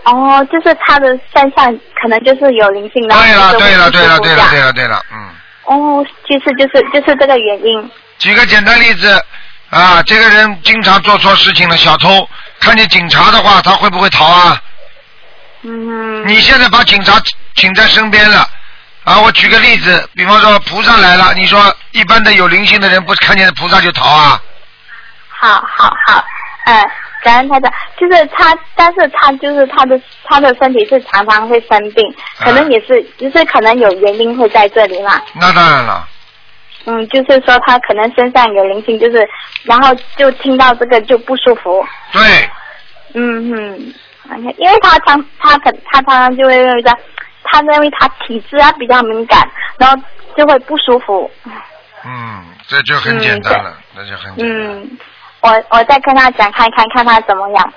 [0.04, 5.30] 哦，就是他的身上可能就是有灵性，然后对了，就是对了，对了，对了，对了，对了，嗯。
[5.64, 7.92] 哦，其实就是就是这个原因。
[8.20, 9.26] 举个简单例子
[9.70, 12.28] 啊，这个人经常做错事情了，小偷
[12.60, 14.62] 看见警察的话，他会不会逃啊？
[15.64, 16.28] 嗯。
[16.28, 17.14] 你现在把警察
[17.56, 18.48] 请在身边了
[19.04, 19.20] 啊！
[19.20, 21.60] 我举个例子，比方说菩萨来了，你说
[21.92, 24.42] 一般的有灵性的人不看见菩萨就逃啊？
[25.28, 26.24] 好好好，
[26.66, 26.90] 嗯，
[27.22, 35.22] 感恩他的，就是他，但是他就是他的他的身体是常常会生病，可能也是，就是可能有原因会在这里嘛。
[35.34, 36.08] 那当然了，
[36.86, 39.28] 嗯，就是说他可能身上有灵性，就是
[39.64, 41.86] 然后就听到这个就不舒服。
[42.14, 42.50] 对，
[43.16, 43.94] 嗯
[44.38, 46.98] 嗯，因为他常他可他常常就会认为他
[47.44, 49.98] 他认为他体质啊比较敏感，然后
[50.36, 51.30] 就会不舒服。
[52.06, 54.82] 嗯，这就很简单了，那就很简单。
[54.82, 54.98] 嗯，
[55.42, 57.74] 我我再跟他讲看看看他怎么样。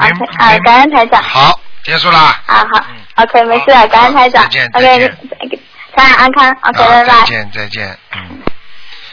[0.00, 1.22] OK 啊，感恩台长。
[1.22, 2.40] 好，结束啦。
[2.46, 2.84] 啊好
[3.16, 4.42] ，OK 没事了，感恩台长。
[4.44, 5.58] 再见 OK，再见
[5.94, 7.22] 台长安康，OK 拜拜再。
[7.26, 8.40] 见，再见，嗯。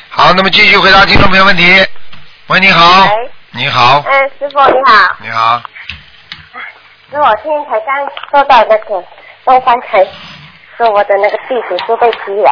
[0.09, 1.63] 好，那么继续回答听众朋友问题。
[2.47, 3.03] 喂，你好。
[3.03, 5.61] 喂你好，嗯，师傅你好，你好，
[7.11, 9.03] 是我今天才刚收到那个
[9.43, 10.05] 东方台
[10.77, 12.51] 说我的那个地址都被批了，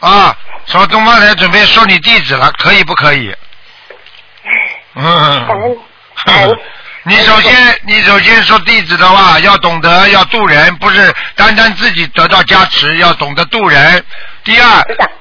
[0.00, 0.34] 啊，
[0.66, 3.34] 说东方台准备收你地址了，可以不可以？
[4.94, 5.46] 嗯。
[5.46, 6.58] 感恩
[7.04, 14.04] 你首先，你首先说地址的话，要懂得要渡人，不是单单自己得到加持，要懂得渡人。
[14.44, 14.66] 第二，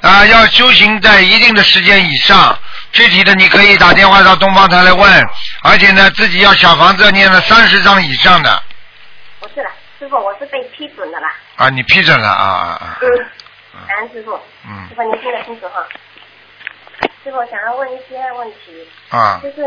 [0.01, 2.55] 啊，要修行在一定的时间以上，
[2.91, 5.29] 具体的你可以打电话到东方台来问，
[5.63, 8.63] 而且呢，自己要小房子要念了三十张以上的
[9.39, 11.33] 不是了，师傅，我是被批准的啦。
[11.55, 13.07] 啊，你批准了啊啊啊，嗯，
[13.87, 14.39] 感恩师傅。
[14.65, 15.85] 嗯师傅您听得清楚哈？
[17.23, 19.63] 师傅想要问一些问题，啊，就是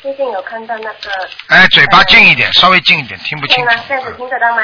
[0.00, 1.10] 最近有看到那个。
[1.48, 3.84] 哎，嘴巴近一点，稍微近一点，听不清楚吗？。
[3.88, 4.62] 这样子听得到吗？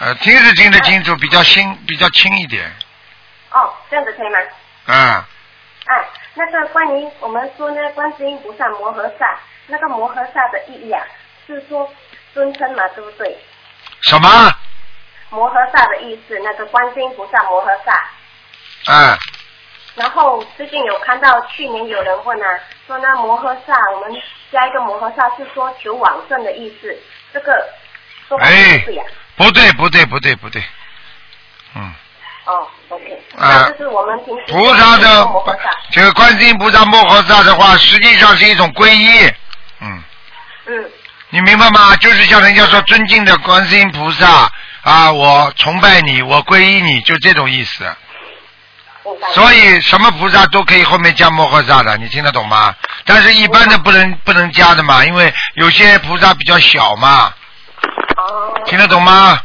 [0.00, 2.64] 呃，听是听得清楚，比较轻，比较轻一点。
[3.50, 4.38] 哦，这样子可以吗？
[4.86, 4.96] 啊，
[5.86, 5.92] 啊，
[6.34, 11.04] 那个关于我们说呢，观世音菩萨摩诃萨，那个摩诃萨的意义啊，
[11.46, 11.92] 是说
[12.32, 13.36] 尊称嘛，对不对？
[14.02, 14.28] 什么？
[15.30, 18.10] 摩诃萨的意思，那个观世音菩萨摩诃萨。
[18.86, 19.16] 嗯，
[19.94, 26.98] 然后最近有看到，去年有人问啊，说那摩诃萨，我们加一个摩诃萨是说求往生的意思，
[27.32, 27.68] 这个
[28.28, 29.04] 说法对不对呀、
[29.36, 30.62] 不对，不对，不对，不对。
[31.74, 31.94] 嗯，
[32.44, 35.28] 哦，OK，啊那就是我们平时菩萨的
[35.90, 39.32] 这个观世音菩萨摩诃萨的话，实际上是一种皈依。
[39.80, 40.02] 嗯，
[40.66, 40.90] 嗯，
[41.30, 41.94] 你明白吗？
[41.96, 44.50] 就是像人家说尊敬的观世音菩萨
[44.82, 47.84] 啊，我崇拜你，我皈依你，就这种意思。
[49.34, 52.74] 所以什么菩萨都可以后面加摩诃萨的，你听得懂吗？
[53.04, 57.32] 但是一般的不能不能加的嘛，因为有些菩萨比较小嘛，
[58.16, 59.40] 哦，听得懂吗？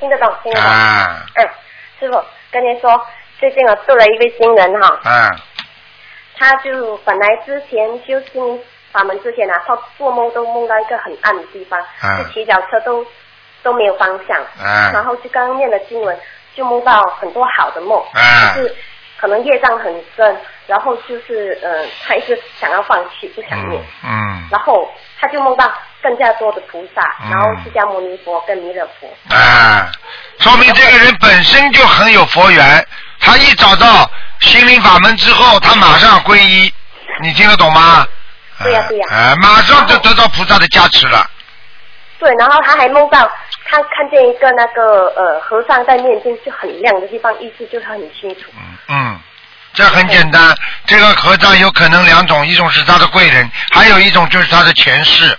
[0.00, 0.70] 听得懂，听得懂。
[0.70, 1.48] 啊嗯，
[1.98, 3.06] 师傅跟您说，
[3.38, 5.38] 最近我做了一位新人哈，嗯
[6.36, 12.22] 他就本来之前修心法门之前啊，他做梦都梦到一个很暗的地方，啊。
[12.22, 13.04] 就骑脚车都
[13.62, 14.90] 都没有方向，啊。
[14.92, 16.16] 然后就刚刚念了经文，
[16.54, 18.54] 就梦到很多好的梦，啊。
[18.54, 18.76] 就是
[19.20, 20.36] 可能业障很深，
[20.68, 24.48] 然后就是呃，他一直想要放弃，不想念，嗯。
[24.50, 24.88] 然后
[25.20, 25.68] 他就梦到
[26.02, 29.90] 更加多的菩萨，嗯然后释迦牟尼佛跟弥勒佛，啊，
[30.38, 32.86] 说明这个人本身就很有佛缘，
[33.20, 36.72] 他一找到心灵法门之后，他马上皈依，
[37.22, 38.06] 你听得懂吗？
[38.62, 41.28] 对呀对呀啊，马上就得到菩萨的加持了。
[42.18, 43.30] 对，然后他还梦到
[43.64, 48.50] 他看见一个那个呃和尚在念经，就很亮的地方，意思就是很清楚。
[48.88, 49.20] 嗯，
[49.72, 50.56] 这很简单，
[50.86, 55.38] 这个和尚有可能两种，一种是他的贵人，还有一种就是他的前世。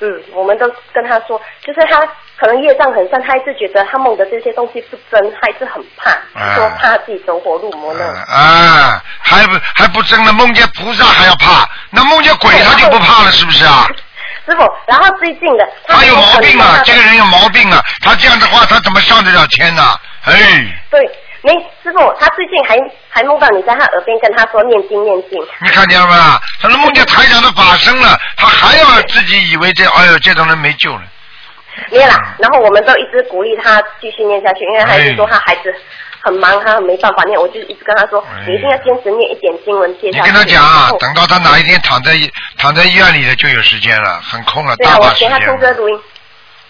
[0.00, 2.00] 嗯，我们都跟他说，就是他
[2.38, 8.14] 可能业障很深，他一直觉得他梦的这些东西不真，他一直很怕，啊说怕自己走火入魔那种。
[8.22, 13.86] 啊，还不还不真了，梦见菩萨还要怕，那梦见鬼他就不怕了，是不是啊？
[14.46, 17.58] 师傅，然后最近的他有毛病啊，这个人有毛病。
[17.58, 19.82] 病啊，他这样的话，他怎么上得了天呢？
[20.24, 20.32] 哎，
[20.90, 21.00] 对，
[21.42, 22.76] 没师傅，他最近还
[23.18, 25.44] 还梦到你在他耳边跟他说念经念经。
[25.60, 26.40] 你看见了吧？
[26.62, 31.02] 他都梦见台长的法身了，他还要自己以为这，哎呦，这种人没救了。
[31.90, 35.74] 没有啦，然后我们都一直鼓励他继续念下去，因为他一直说他孩子
[36.20, 40.30] 很忙，他没办法念，我就一直跟他说，你一定要坚持念一点经文接下去。
[40.30, 42.12] 你跟他讲啊，等到他哪一天躺在
[42.56, 46.00] 躺在医院里了，就有时间了，很空了，大把时我给他听歌录音。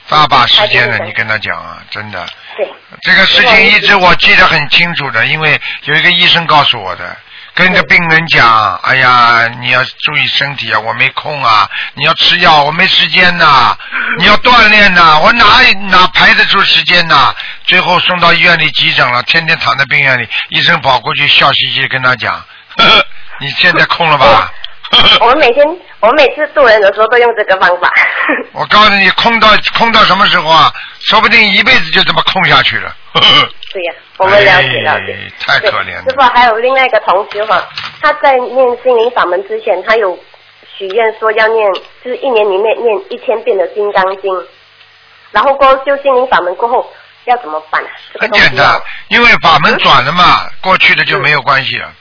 [0.08, 0.92] 大把时间了。
[0.92, 2.68] 还给你你跟他讲啊，真的，对，
[3.02, 7.16] 这个事情一直我记得很清楚的，因为有一个医生告诉我的。
[7.54, 13.76] 跟着病人讲，哎呀，你要注意身体啊，我没空啊，你要吃药，我没时间呐、
[14.18, 15.44] 你要锻炼呐、我哪
[15.90, 22.34] 哪排得出时间呐、最后送到医院里急诊了，天天躺在病院里，医生跑过去笑嘻嘻跟他讲，
[22.76, 23.06] 呵 呵
[23.40, 24.52] 你现在空了吧？
[25.20, 25.66] 我们每天，
[25.98, 27.90] 我们每次做人的时候都用这个方法。
[28.52, 30.72] 我告诉你，空到空到什么时候啊？
[31.00, 32.94] 说不定一辈子就这么空下去了。
[33.12, 35.12] 呵 呵对呀、我们了解了解。
[35.12, 37.66] 哎太可怜了对师傅还有另外一个同学哈，
[38.02, 40.18] 他在念心灵法门之前，他有
[40.76, 41.66] 许愿说要念，
[42.04, 44.30] 就是一年里面念一千遍的金刚经，
[45.30, 46.90] 然后过后修心灵法门过后
[47.24, 47.82] 要怎么办
[48.18, 51.92] 很简单，因为法门转了嘛，过去的就没有关系了。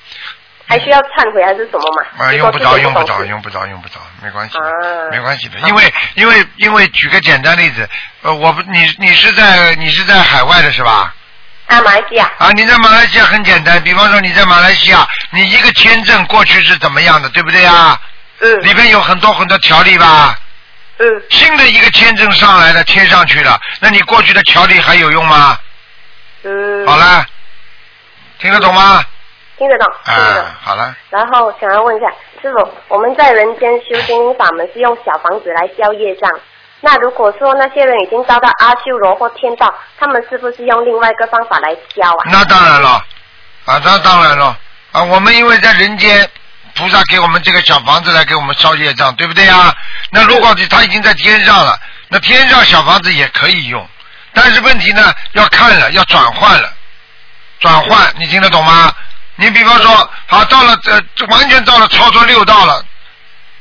[0.68, 2.26] 还需要忏悔还是什么嘛？
[2.26, 4.62] 啊，用不着，用不着，用不着，用不着，没关系，啊
[5.10, 5.58] 没关系的。
[5.60, 7.90] 因为，因为，因为，举个简单例子，
[8.24, 11.14] 呃，我不，你，你是在，你是在海外的是吧？
[11.68, 12.30] 啊，马来西亚。
[12.38, 18.00] 啊，你在马来西亚很简单，比方说你在马来西亚，你一个签证过去是怎么样的，对不对啊？
[18.40, 18.60] 嗯。
[18.62, 20.38] 里边有很多很多条例吧？
[20.98, 21.08] 嗯。
[21.30, 25.58] 新的一个签证上来了，贴上去了，那你过去的条例还有用吗？
[26.44, 26.86] 嗯。
[26.86, 27.26] 好了，
[28.40, 29.02] 听得懂吗？
[29.58, 30.44] 听得懂，听得懂。
[30.44, 30.96] 啊，好了。
[31.10, 32.08] 然后想要问一下
[32.42, 36.30] 师傅，我们在人间修心灵法门是用小房子来消业障，
[36.82, 42.26] 那如果说那些人已经遭到阿修罗或天道，他们是不是用另外一个方法来消啊？
[42.28, 42.90] 那当然了，
[43.66, 44.58] 啊，那当然了，
[44.92, 46.30] 啊，我们因为在人间，
[46.76, 49.74] 菩萨给我们这个小房子来给我们烧业障，对不对啊？
[50.12, 51.76] 那如果他已经在天上了，
[52.10, 53.86] 那天上小房子也可以用，
[54.34, 56.72] 但是问题呢，要看了，要转换了，
[57.60, 58.94] 转换，你听得懂吗？
[59.38, 62.84] 你比方说，好到了这、这完全到了超脱六道了，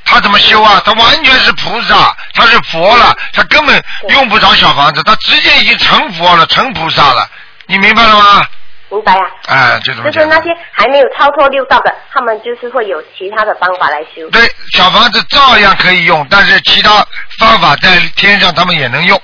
[0.05, 0.83] 他怎么修啊？
[0.85, 7.29] 他完全是菩萨，他是佛了，他根本用不着小房子，他直接已经成佛了，成菩萨了，
[7.67, 8.47] 你明白了吗？
[8.89, 14.31] 明白呀、哎，就这么就是那些还没有超脱六道的，他们就是会有其他的方法来修。
[14.31, 17.05] 对，小房子照样可以用，但是其他
[17.39, 19.21] 方法在天上他们也能用。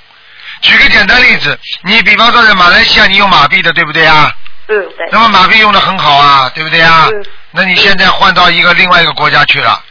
[0.62, 4.32] 举个简单例子，你比方说在马来西亚你用马币的，对不对啊？
[4.72, 5.08] 嗯，对。
[5.12, 7.08] 那么马币用的很好啊，对不对啊？
[7.12, 7.24] 嗯。
[7.50, 9.82] 那你现在换到一个另外一个国家去了，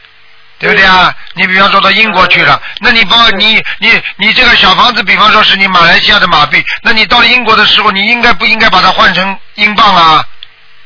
[0.58, 1.14] 对不对啊？
[1.36, 10.26] 你比方说到英国去了，那你帮你你你这个小房子，比方说是你马来西亚的马币，那你到了英国的时候，你应该不应该把它换成英镑啊？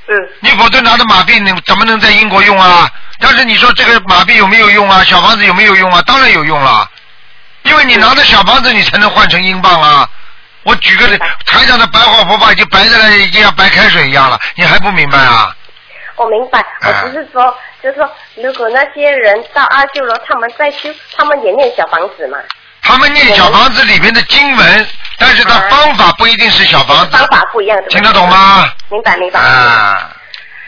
[0.07, 0.15] 嗯。
[0.41, 2.89] 你否则拿着马币，你怎么能在英国用啊？
[3.19, 5.01] 但是你说这个马币有没有用啊？
[5.05, 6.01] 小房子有没有用啊？
[6.05, 6.89] 当然有用了，
[7.63, 10.09] 因为你拿着小房子，你才能换成英镑啊。
[10.65, 15.55] 我举个例，台上的白话佛法已经白的了，已经像白开水一样了，你还不明白啊？
[16.17, 22.37] 我明白，我不是说，就是说，如果那些人到阿修罗，他们在修，他们也念小房子嘛。
[22.81, 24.87] 他们念小房子里面的经文，
[25.19, 27.17] 但是他方法不一定是小房子。
[27.17, 28.69] 方法不一样，听得懂吗？
[28.89, 29.39] 明白明白。
[29.39, 30.09] 啊。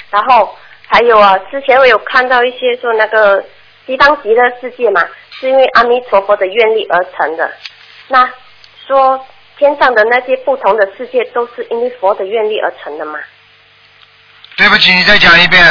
[0.09, 3.43] 然后还有啊，之前我有看到一些说那个
[3.85, 5.01] 西方极乐世界嘛，
[5.39, 7.49] 是因为阿弥陀佛的愿力而成的。
[8.09, 8.29] 那
[8.87, 9.25] 说
[9.57, 13.19] 天上的那些不同的世界，都是因为佛的愿力而成的嘛？
[14.55, 15.63] 对不起，你再讲一遍。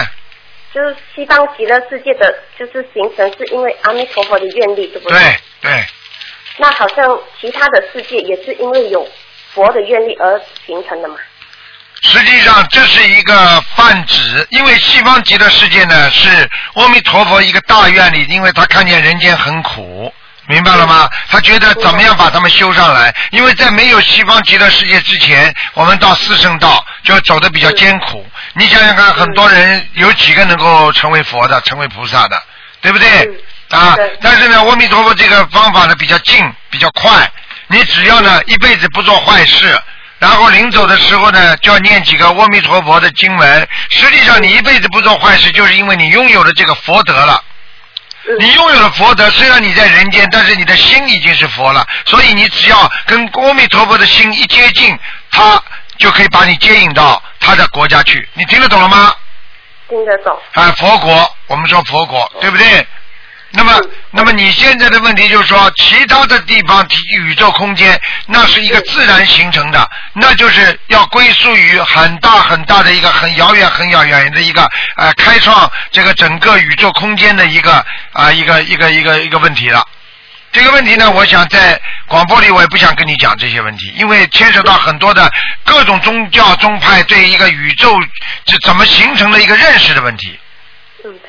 [0.75, 5.19] 就是西方极乐世界的，就是形成是因为阿弥陀佛的愿力，对不对？
[5.63, 5.85] 对。
[6.59, 9.09] 那好像其他的世界也是因为有
[9.53, 11.17] 佛的愿力而形成的嘛？
[12.03, 16.29] 实际上这是一个泛指，因为西方极乐世界呢是
[16.75, 20.13] 阿弥陀佛一个大愿力，因为他看见人间很苦，
[20.49, 21.09] 明白了吗？
[21.29, 23.15] 他觉得怎么样把他们修上来？
[23.31, 28.25] 因为在没有西方极乐世界之前，我们到四圣道就走的比较艰苦。
[28.55, 32.41] 你想想看，很多人有几个能够成为佛的、成为菩萨的，
[32.81, 33.09] 对不对？
[33.71, 37.11] 啊，但是呢，阿弥陀佛这个方法呢比较近、比较快。
[37.67, 39.77] 你只要呢一辈子不做坏事，
[40.21, 43.69] 然后临走的时候呢就要念几个阿弥陀佛的经文。
[43.91, 47.43] 实际上你一辈子不做坏事，就是因为你拥有了这个佛德了。
[48.39, 51.87] 你拥有了佛德，虽然你在人间，但是你的心已经是佛了。
[52.05, 54.99] 所以你只要跟阿弥陀佛的心一接近，
[55.31, 55.63] 他
[55.99, 58.29] 就可以把你接引到他的国家去。
[58.35, 59.15] 你听得懂了吗？
[59.89, 60.37] 听得懂。
[60.55, 62.87] 啊，佛国，我们说佛国，对不对？
[63.51, 63.73] 那么，
[64.11, 66.87] 那么你现在的问题就是说，其他的地方
[67.17, 79.87] 宇宙空间，那是一个自然形成的，那就是要归宿于很大很大的一个很遥远很遥远的一个呃开创这个整个宇宙空间的一个啊、一个一个一个一个问题了。
[80.53, 85.31] 这个问题呢，我想在广播里我也不想跟你讲这些问题，因为牵扯到很多的
[85.65, 87.99] 各种宗教宗派对一个宇宙
[88.47, 90.39] 是怎么形成的一个认识的问题。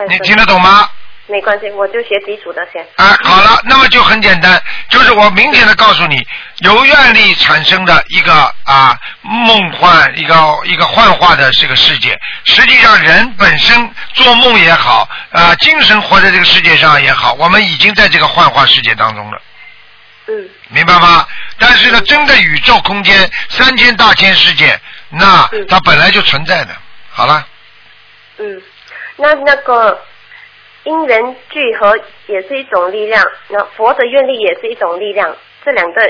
[0.09, 0.89] 你听得懂吗？
[1.27, 2.81] 没关系，我就学基础的先。
[2.95, 6.25] 啊，好了，那么就很简单，就是我明显的告诉你，
[6.59, 12.17] 由愿力产生的一个啊梦幻，一个一个幻化的这个世界。
[12.45, 19.41] 实际上，人本身做梦也好，啊，精神活在这个世界上也好，我们已经在这个幻化世界当中了。
[20.27, 20.49] 嗯。
[20.69, 21.25] 明白吗？
[21.59, 26.75] 但是呢，真的宇宙空间三千大千世界，那它本来就存在的。
[27.09, 27.45] 好了。
[28.37, 28.61] 嗯，
[29.15, 29.99] 那那个
[30.87, 35.35] 因缘聚合也是一种力量，那佛的愿力也是一种力量，
[35.65, 36.01] 这两个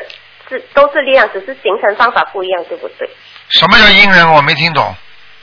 [0.47, 3.09] 是都是力量，只是形成方法不一样，对不对？
[3.49, 4.31] 什么叫因缘？
[4.33, 4.93] 我没听懂。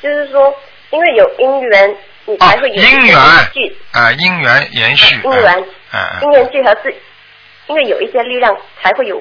[0.01, 0.55] 就是说，
[0.91, 3.17] 因为有因缘，你才会有因缘
[3.53, 5.21] 聚啊，因缘延续。
[5.25, 6.95] 因缘，啊因缘聚合是
[7.67, 9.21] 因为有一些力量才会有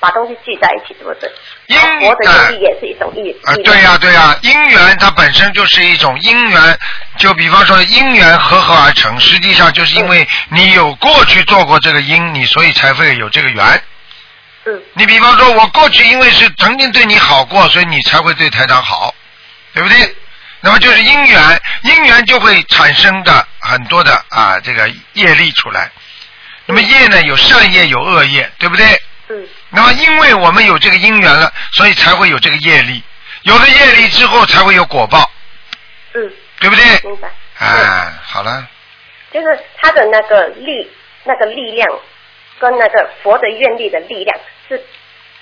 [0.00, 1.30] 把东西聚在一起，对不对？
[1.66, 6.78] 因佛的愿力也是一种力啊，对呀、对呀、因缘它本身就是一种因缘，
[7.18, 13.82] 就比方说因缘合合而成，实际上就是因为你有过去做过这个因，你所以才会有这个缘。
[14.66, 14.82] 嗯。
[14.94, 19.14] 你比方说，我过去因为是曾经对你好过，所以你才会对台长好，
[19.74, 20.16] 对不对？
[20.60, 25.90] 那么就是因缘，因缘就会产生的很多的啊这个业力出来。
[26.66, 29.00] 那么业呢，有善业有恶业，对不对？
[29.92, 33.02] 因为我们有这个因缘了，所以才会有这个业力。
[33.42, 35.30] 有了业力之后，才会有果报，
[36.14, 36.84] 嗯，对不对？
[37.04, 37.28] 明白。
[37.58, 38.66] 啊，好了，
[39.32, 40.90] 就是他的那个力，
[41.24, 41.88] 那个力量
[42.58, 44.84] 跟那个佛的愿力的力量是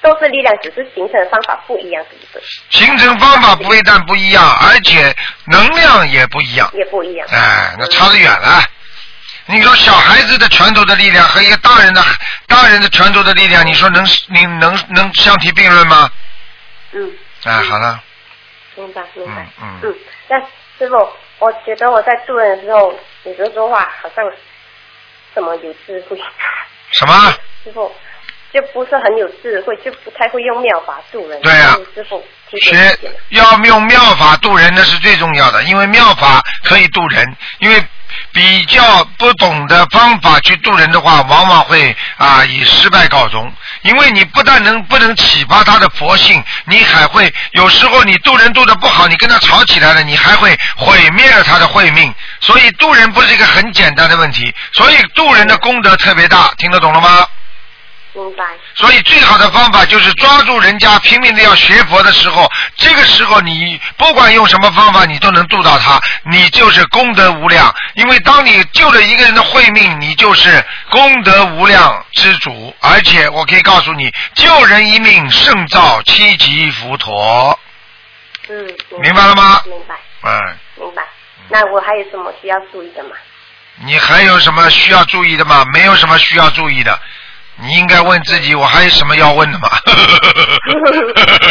[0.01, 2.61] 都是力量，只是形成的方法不一样，是不是？
[2.71, 5.15] 形成方法不一但不一样，而且
[5.47, 6.71] 能量也不一样。
[6.75, 7.27] 也不一样。
[7.31, 8.63] 哎，那差得远了。
[9.49, 12.03] 你说小孩子的拳头的力量和一个大人的
[12.49, 16.11] 大人的拳头的力量，你说能你能能相提并论吗？
[16.93, 17.13] 嗯。
[17.45, 18.03] 哎，好了，
[18.75, 19.43] 明白明白。
[19.43, 19.97] 嗯嗯嗯，
[20.29, 20.41] 那
[20.79, 20.97] 师傅，
[21.39, 22.93] 我觉得我在做人的时候，
[23.25, 24.25] 有时候说话好像
[25.33, 26.21] 怎么有智慧。
[26.93, 27.15] 什么？
[27.63, 27.95] 师傅，
[28.57, 31.39] 就不是很有智慧，就不太会用妙法度人。
[31.43, 32.25] 对呀师傅，
[32.63, 32.99] 学
[33.29, 37.37] 要用妙法度人，那是最重要的，因为妙法可以度人。
[37.59, 37.85] 因为
[38.33, 43.53] 比较不懂的方法去度人的话，往往会啊以失败告终。
[43.83, 52.15] 因为你不但能不能启发他的佛性，你还会有时候你度人度的不好，你跟他吵起来了，你还会毁灭了他的慧命。
[52.41, 57.27] 所以度人不是一个很简单的问题，所以度人的功德特别大，听得懂了吗？
[58.17, 58.45] 明白。
[58.75, 67.75] 所以最好的方法就是抓住人家拼命的要学佛的时候，这个时候你不管用什么方法，你都能度到他，你就是功德无量。
[67.95, 72.75] 因为当你救了一个人的慧命，你就是功德无量之主。
[72.81, 77.59] 而且我可以告诉你，救人一命胜造七级浮陀。
[78.49, 78.67] 嗯，
[79.03, 81.03] 明白了吗明白，嗯，明白。
[81.49, 83.11] 那我还有什么需要注意的吗？
[83.85, 85.65] 你还有什么需要注意的吗？
[85.75, 86.99] 没有什么需要注意的。
[87.59, 89.69] 你应该问自己，我还有什么要问的吗？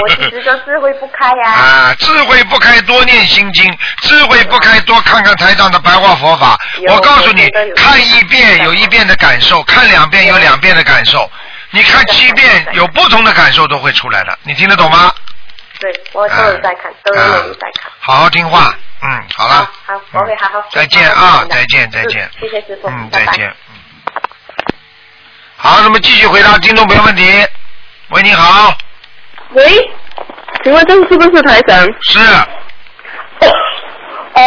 [0.02, 3.68] 我一直说智慧不开呀、啊，智慧不开，多念心经；
[4.02, 6.56] 智慧不开，多看看台上的白话佛法。
[6.82, 11.30] 有我告诉你看一遍有一遍的感受，看两遍有两遍的感受。
[11.72, 15.12] 你看七遍有不同的感受都会出来的，你听得懂吗？
[15.80, 17.92] 对，我都有在看，都有在看。
[18.00, 20.64] 好好听话，嗯，好了，好，我会好好。
[20.72, 23.10] 再见啊，再见，再见，谢谢师傅，嗯。
[23.12, 23.50] 再见。
[23.50, 23.56] 嗯
[25.66, 27.24] 好，那么继续回答听众朋友问题。
[28.12, 28.72] 喂，你好，
[29.54, 29.64] 喂，
[30.64, 31.84] 请问这是不是台长？
[32.04, 32.20] 是。
[34.34, 34.44] 呃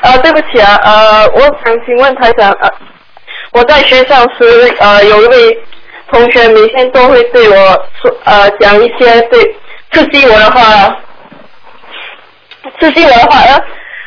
[0.00, 2.72] 呃，对不起啊，呃，我想请问台长，呃，
[3.52, 5.58] 我在学校时，呃，有一位
[6.10, 7.54] 同学每天都会对我
[8.00, 9.44] 说，呃，讲一些对
[9.92, 10.96] 刺激我的话，
[12.80, 13.62] 刺激我的话，呃，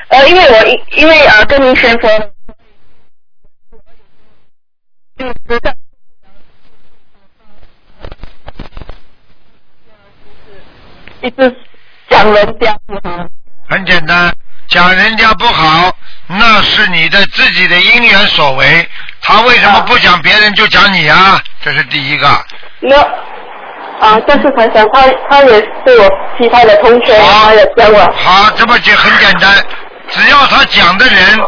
[0.08, 2.10] 呃，因为我因因为呃跟您学佛，
[5.20, 5.32] 嗯，
[11.24, 11.56] 一直
[12.10, 13.26] 讲人家不好。
[13.70, 14.30] 很简单，
[14.68, 15.90] 讲人家不好，
[16.28, 18.88] 那是你的自己的因缘所为。
[19.22, 21.42] 他为什么不讲别人就讲你啊？
[21.64, 22.28] 这是第一个。
[22.82, 23.00] 那
[24.06, 28.14] 啊，但是台长他他也对我其他的同学，他也讲我。
[28.18, 29.64] 好，这么就很简单，
[30.10, 31.40] 只要他讲的人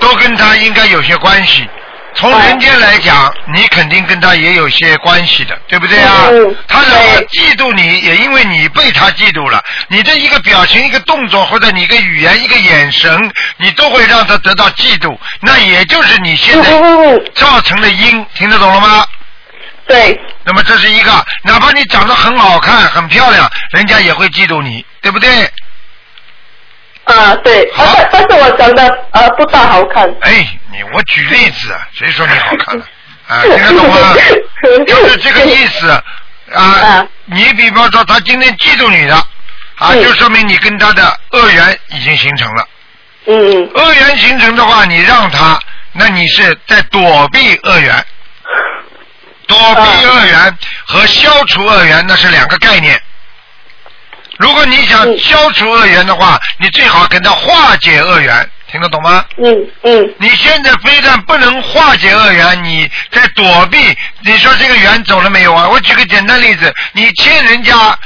[0.00, 1.68] 都跟他应该有些关系。
[2.18, 6.26] 从人间来讲，你肯定跟他也有些关系的，对不对啊？
[6.30, 9.62] 嗯他嫉妒你，也因为你被他嫉妒了。
[9.86, 15.16] 你的一个表情、一个动作，或者你一个语言、一个眼神，你都会让他得到嫉妒。
[15.40, 16.72] 那也就是你现在
[17.34, 19.06] 造成的因，听得懂了吗？
[19.86, 20.20] 对。
[20.42, 25.28] 那么这是一个，哪怕你长得很好看、很漂亮，人家也会嫉妒你，对不对？
[27.04, 30.04] 啊，对，好但但是我长得呃不大好看。
[30.20, 32.84] 哎，你我举例子，啊，谁说你好看了？
[33.28, 34.14] 啊，听得懂吗？
[34.86, 35.88] 就是这个意思
[36.54, 37.06] 啊。
[37.26, 39.14] 你比方说，他今天嫉妒你的，
[39.76, 42.68] 啊，就说明你跟他的恶缘已经形成了。
[43.26, 43.70] 嗯。
[43.74, 45.58] 恶缘形成的话，你让他，
[45.92, 48.04] 那你是在躲避恶缘。
[49.46, 53.00] 躲避恶缘和消除恶缘那是两个概念。
[54.38, 59.24] 如果你想消除恶缘的话，你最好跟他化解恶缘，听得懂吗？
[59.38, 60.14] 嗯嗯。
[60.18, 63.78] 你现在非但不能化解恶缘，你在躲避。
[64.20, 65.68] 你说这个缘走了没有啊？
[65.68, 67.98] 我举个简单例子，你欠人家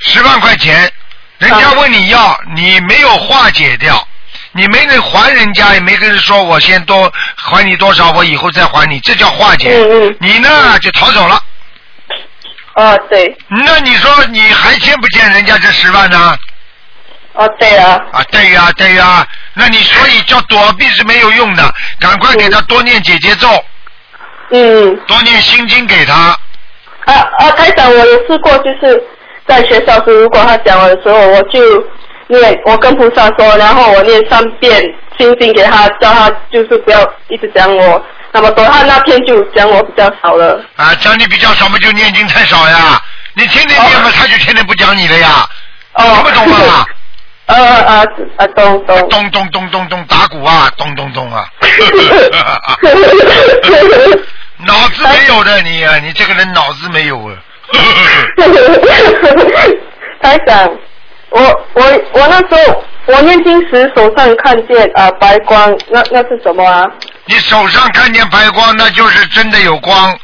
[0.00, 0.90] 十万块钱，
[1.38, 4.08] 人家问你要，你没有化解掉，
[4.52, 9.70] 你没能还人家，也没跟人说我先多还你多少，我以后再还你，这叫化解。
[9.70, 10.16] 嗯嗯。
[10.20, 11.42] 你呢就逃走了。
[12.74, 13.36] 哦，对。
[13.48, 16.36] 那你说你还欠不欠人家这十万呢？
[17.34, 18.00] 啊，对啊。
[18.12, 19.26] 啊，对呀、对呀、
[19.58, 23.48] 那你所以叫躲避是没有用的，赶快给他多念姐姐咒。
[24.50, 24.96] 嗯。
[25.06, 26.38] 多念心经给他。
[27.06, 29.02] 啊啊，台长，我有试过，就是
[29.48, 31.58] 在学校时，如果他讲我的时候，我就
[32.26, 34.78] 念，我跟菩萨说，然后我念三遍
[35.16, 40.62] 心经给他，叫他就是不要一直讲我那么多，他那天就讲我比较少了。
[40.76, 43.00] 啊，讲你比较少嘛，就念经太少呀。
[43.32, 45.48] 你天天念嘛，他就天天不讲你了呀。
[45.94, 46.04] 哦。
[46.16, 46.84] 听不懂吗？
[47.46, 48.06] 呃呃
[48.38, 49.08] 呃，咚咚。
[49.08, 51.44] 咚咚咚咚咚打鼓啊，咚咚咚啊。
[54.66, 57.36] 脑子没有的你啊，你这个人脑子没有啊。
[60.22, 60.68] 台长，
[61.30, 61.40] 我
[61.74, 61.82] 我
[62.12, 66.86] 我那时候我念经时手上看见啊、呃白光，那那是什么啊？
[67.26, 70.18] 你手上看见白光，那就是真的有光，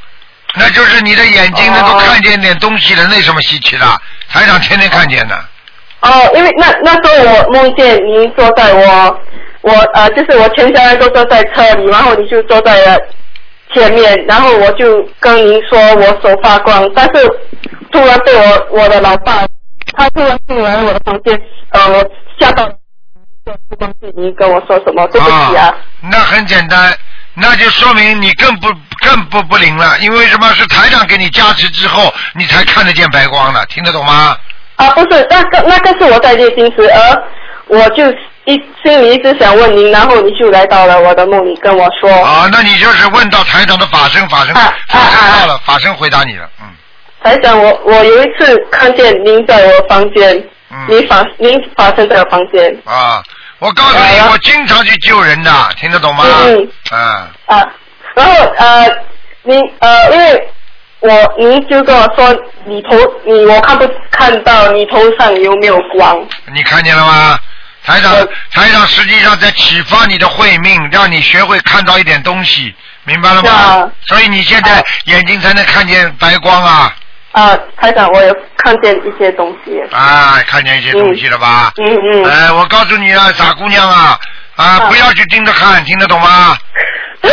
[0.55, 3.87] 那就是你的眼睛能够看见点东西了，那什么稀奇的？
[4.29, 5.45] 台长天天看见的。
[6.03, 9.20] 哦，因为那那时候我梦见您坐在我
[9.61, 12.98] 我呃，就是我全家人都坐在车里，然后你就坐在了
[13.72, 17.24] 前面，然后我就跟您说我手发光，但是
[17.92, 19.46] 突然被我我的老爸
[19.96, 21.40] 他突然进来我的房间，
[21.70, 22.05] 呃，我
[22.40, 22.68] 吓到，
[23.44, 25.72] 不忘记您跟我说什么，对不起啊。
[26.00, 26.92] 那很简单，
[27.34, 28.66] 那就说明你更不
[29.07, 34.36] 更不不灵了，因为什么是台长给你加持之后，你才看得见白光的，听得懂吗？
[34.77, 37.23] 啊，不是，那个那个是我在练心时，而
[37.66, 38.05] 我就
[38.45, 42.11] 一心里一直想问您，然后你就来到了我的梦里跟我说。
[42.25, 46.68] 啊，那你就是问到台长的法身，法身法身到了，法身回答你了，嗯。
[47.23, 50.45] 台长，我我有一次看见您在我房间，
[50.89, 52.77] 您法您法身在我房间。
[52.85, 53.23] 啊，
[53.61, 56.25] 我告诉你，我经常去救人的，听得懂吗？
[56.45, 56.68] 嗯。
[56.91, 57.31] 啊。
[57.47, 57.68] 啊，
[58.16, 58.91] 然后呃，
[59.45, 60.49] 您呃，因为
[61.03, 62.32] 我您就跟我说，
[62.64, 66.16] 你头你我看不看到你头上有没有光？
[66.55, 67.38] 你看见了吗？
[67.84, 68.14] 台长，
[68.53, 72.72] 台长实际上在启发你的慧命，让你学会看到一点东西，
[73.05, 73.90] 明白了吗？
[74.07, 76.94] 所以你现在眼睛才能看见白光啊。
[77.32, 79.82] 啊，台长，我有看见一些东西。
[79.90, 81.72] 啊，看见一些东西了吧？
[81.78, 82.24] 嗯嗯。
[82.24, 84.16] 哎，我告诉你啊，傻姑娘啊，
[84.55, 86.57] 啊，不要去盯着看，听得懂吗？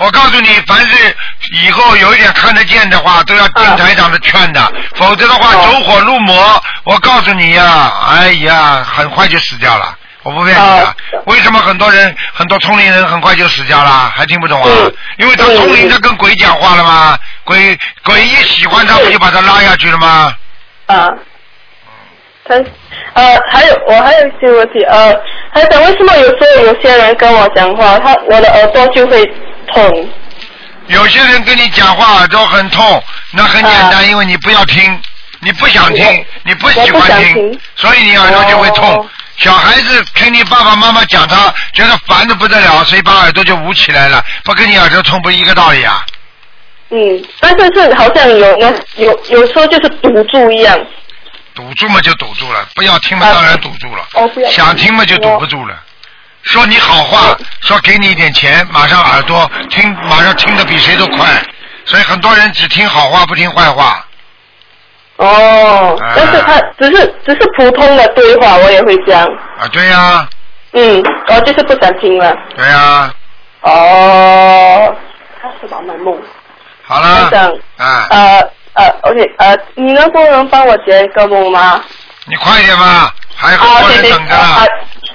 [0.00, 1.14] 我告诉你，凡是
[1.62, 6.62] 以后有一点看得见的话，都要听台长的劝的，否则的话走火入魔。
[6.84, 9.94] 我告诉你呀，哎呀，很快就死掉了。
[10.22, 10.96] 我不骗你的，
[11.26, 14.10] 为什么很多人很多聪明人很快就死掉了？
[14.14, 14.68] 还听不懂啊？
[15.18, 17.18] 因为他聪明，他跟鬼讲话了吗？
[17.44, 20.32] 鬼鬼一喜欢他，不就把他拉下去了吗？
[20.86, 21.08] 啊。
[22.46, 22.56] 他
[23.12, 25.14] 呃，还有我还有一些问题呃，
[25.52, 29.22] 还想为什么有时候有些人跟我讲话，他我的耳朵就会
[29.72, 30.08] 痛？
[30.86, 33.02] 有些人跟你讲话耳朵很痛，
[33.32, 35.00] 那很简单，因为你不要听，
[35.40, 39.08] 你不想听，你不喜欢听，所以你耳朵就会痛。
[39.36, 46.04] 小孩子听你爸爸妈妈讲，他觉得烦的不得了，所以把耳朵就捂起来了，不跟你耳朵痛不一个道理啊？
[46.90, 50.76] 嗯，但是是好像有有有有时候就是堵住一样。
[51.54, 54.04] 堵住嘛就堵住了，不要听嘛当然堵住了。
[54.14, 54.50] 哦，不要。
[54.50, 55.74] 想听嘛就堵不住了。
[56.42, 61.26] 说你好话，说给你一点钱，马上耳朵听，马上听得比谁都快。
[61.84, 64.04] 所以很多人只听好话不听坏话。
[65.16, 69.22] 哦，但是他只是只是普通的对话，我也会讲。
[69.58, 70.26] 啊，对呀。
[70.72, 72.34] 嗯，我就是不想听了。
[72.56, 73.12] 对呀。
[73.62, 74.96] 哦，
[75.42, 76.16] 他是老卖梦。
[76.82, 77.28] 好了。
[77.28, 77.52] 台长。
[77.76, 78.06] 啊。
[78.10, 81.82] 呃呃，OK，呃，你能不能帮我解一个梦吗？
[82.26, 84.34] 你快点吧，还有很多人等着。
[84.34, 84.64] 啊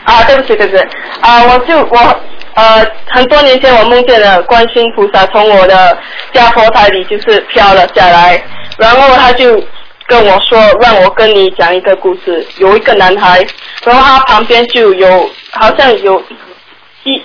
[0.05, 0.83] 啊，对不起，对不起。
[1.21, 2.19] 啊，我就我
[2.55, 5.97] 呃，很多年前我梦见了观世音菩萨从我的
[6.33, 8.41] 家佛台里就是飘了下来，
[8.77, 9.61] 然后他就。
[10.07, 12.45] 跟我说，让我跟你讲一个故事。
[12.59, 13.43] 有一个男孩，
[13.83, 16.23] 然后他旁边就有，好像有
[17.05, 17.19] 一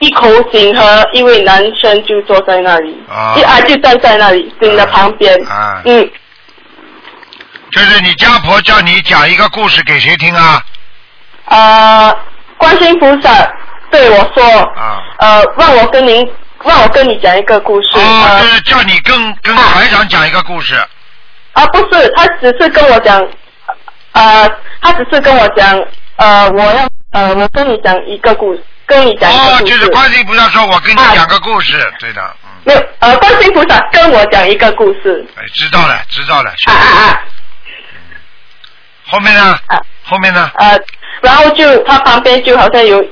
[0.00, 2.90] 一口井和一位男生就坐在那里，
[3.36, 5.32] 一啊就站在那里井的旁边。
[5.48, 5.80] 啊。
[5.84, 6.10] 嗯。
[7.70, 10.60] 就是你家婆叫你讲一个故事给谁听啊？
[11.46, 12.14] 啊，
[12.58, 13.30] 观音菩萨
[13.90, 14.60] 对我说。
[14.76, 15.02] 啊。
[15.18, 16.30] 呃，让我跟您，
[16.62, 17.98] 让我跟你讲一个故事。
[17.98, 20.74] 啊，就是叫你跟跟台长讲一个故事。
[21.52, 23.18] 啊，不是，他只是跟我讲，
[24.12, 24.46] 呃，
[24.82, 25.82] 他只是跟我讲，
[26.16, 29.64] 呃，我要，呃，我跟你讲一个故事，跟你讲一个故事。
[29.64, 32.36] 哦，就是观音菩萨说，我跟你讲个故事，对的。
[32.64, 35.26] 没有，呃，观音菩萨跟我讲一个故事。
[35.36, 36.50] 哎，知道了，知道了。
[36.66, 37.22] 啊啊啊！
[39.08, 39.58] 后面呢？
[39.68, 39.80] 啊。
[40.08, 40.50] 后面呢？
[40.58, 40.78] 呃，
[41.22, 43.04] 然后就他旁边就好像有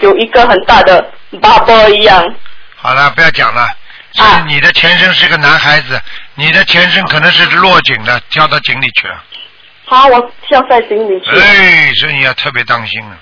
[0.00, 1.04] 有一个很大的
[1.40, 2.34] 巴波一样。
[2.76, 3.68] 好了，不要讲了。
[4.14, 5.98] 是你的前身是个男孩子，
[6.34, 9.22] 你的前身可能是落井的，跳到井里去了。
[9.86, 11.30] 好，我跳在井里去。
[11.30, 13.16] 哎，所以你要特别当心啊，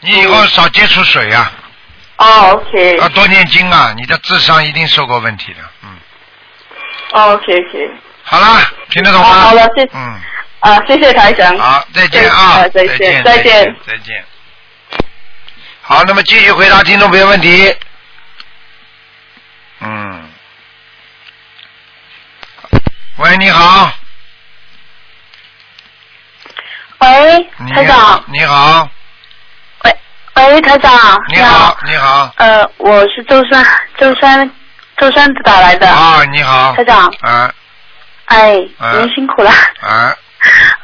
[0.00, 1.52] 你以后少接触水呀。
[2.16, 2.96] 哦，OK。
[2.98, 5.88] 要多念经啊，你的智商一定受过问题的，嗯。
[7.12, 7.90] 哦 OK，OK。
[8.24, 8.60] 好了，
[8.90, 9.26] 听得懂吗？
[9.28, 9.84] 好了，谢。
[9.92, 10.20] 嗯。
[10.64, 11.58] 啊，谢谢台长。
[11.58, 12.66] 好，再见啊！
[12.72, 14.24] 再见，再见，再见。
[15.82, 17.76] 好，那么继续回答听众朋友问题。
[19.80, 20.30] 嗯，
[23.16, 23.92] 喂，你好。
[27.00, 28.24] 喂，台长。
[28.28, 28.88] 你好。
[29.82, 29.96] 喂，
[30.36, 30.90] 喂，台长。
[31.28, 32.32] 你好，你好。
[32.38, 33.62] 呃，我是周山，
[33.98, 34.50] 周山，
[34.96, 35.86] 周山打来的。
[35.86, 36.72] 啊，你好。
[36.72, 37.14] 台长。
[37.20, 37.54] 啊。
[38.24, 39.50] 哎，您辛苦了。
[39.82, 40.16] 啊。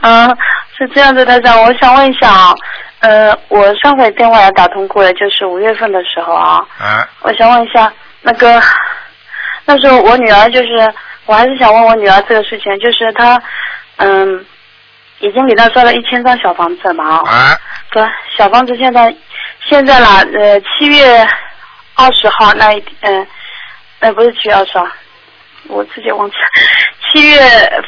[0.03, 0.29] 嗯，
[0.77, 2.55] 是这样的，台长，我想问一下啊，
[3.01, 6.65] 呃，我上回电话也打通过了，就是五月份的时候啊。
[6.79, 7.09] 啊。
[7.23, 7.93] 我想问一下。
[8.23, 8.61] 那个
[9.65, 10.93] 那时候我女儿就是，
[11.25, 13.41] 我还是想问我女儿这个事情，就是她
[13.97, 14.45] 嗯，
[15.21, 17.23] 已经给她烧了一千张小房子了嘛啊。
[17.27, 17.59] 哎。
[17.93, 18.05] 对，
[18.37, 19.15] 小房子现在
[19.67, 21.27] 现在啦，呃，七月
[21.95, 23.27] 二十号那一嗯，
[24.01, 24.87] 呃，不是七月二十号，
[25.69, 26.45] 我自己忘记了。
[27.13, 27.39] 七月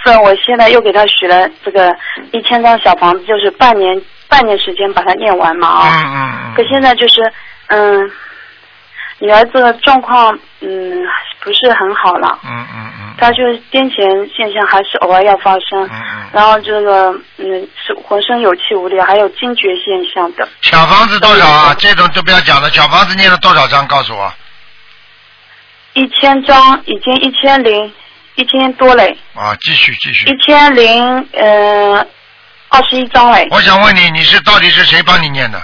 [0.04, 1.94] 份，我现在又给他许了这个
[2.32, 5.88] 一千张小房子，就是半年半年时间把它念完嘛啊。
[5.88, 6.54] 嗯嗯嗯。
[6.54, 7.32] 可现在就是
[7.68, 8.10] 嗯，
[9.18, 10.98] 女儿这个状况嗯
[11.40, 12.38] 不是很好了。
[12.44, 13.14] 嗯嗯嗯。
[13.18, 15.84] 她就是癫痫现象还是偶尔要发生。
[15.84, 16.26] 嗯嗯。
[16.32, 20.48] 然后这个嗯是浑身有气无力，还有惊厥现象的。
[20.62, 21.74] 小房子多少啊？
[21.78, 22.68] 这种就不要讲了。
[22.70, 23.86] 小房子念了多少张？
[23.86, 24.32] 告诉我。
[25.94, 27.92] 一千张，已经一千零
[28.34, 29.16] 一千多嘞。
[29.34, 30.28] 啊，继续继续。
[30.28, 32.06] 一千零呃
[32.68, 33.46] 二十一张嘞。
[33.50, 35.62] 我想问你，你是到底是谁帮你念的？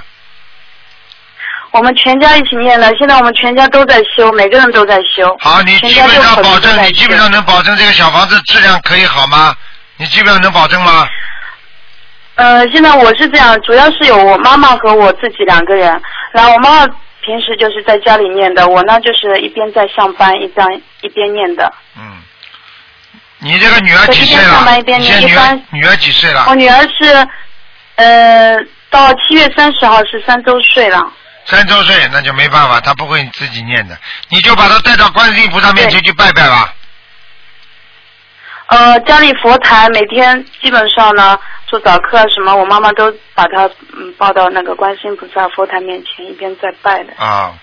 [1.71, 5.37] 我们全家一起念的，现在我们全家都在修，每个人都在修。
[5.39, 9.55] 好，你基本上保证，你基本上能保证这个小房子质量可以好吗？
[9.99, 11.07] 你基本上能保证吗？
[12.37, 16.01] 呃，现在我是这样，主要是有我妈妈和我自己两个人，
[16.33, 16.87] 然后我妈妈
[17.21, 20.67] 平时就是在家里念的，我呢就是一边在上班，一边
[21.03, 21.71] 一边念的。
[21.99, 22.23] 嗯。
[23.39, 24.65] 你这个女儿几岁了？
[25.71, 26.45] 女儿几岁了？
[26.49, 27.29] 我女儿是，
[27.97, 28.57] 呃，
[28.91, 31.13] 到七月三十号是三周岁了。
[31.47, 33.97] 三周岁那就没办法，她不会自己念的，
[34.29, 36.75] 你就把她带到观世音菩萨面前去拜拜吧。
[38.67, 43.65] 呃，家里佛台每天基本上呢做早课啊什么，我妈妈都把她
[43.97, 47.15] 嗯抱到那个观世音菩萨佛台面前一边在拜的。
[47.17, 47.55] 啊。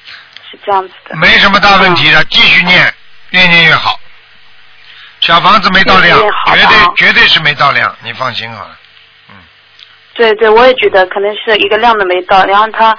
[0.49, 1.15] 是这样子的。
[1.17, 2.93] 没什么大问题的，继续念，
[3.31, 3.99] 越念越好。
[5.25, 8.77] 小房子没到量，绝对绝对是没到量，你放心好了。
[9.29, 9.35] 嗯
[10.13, 12.95] 对对，我也觉得可能是一个量都没到，然后他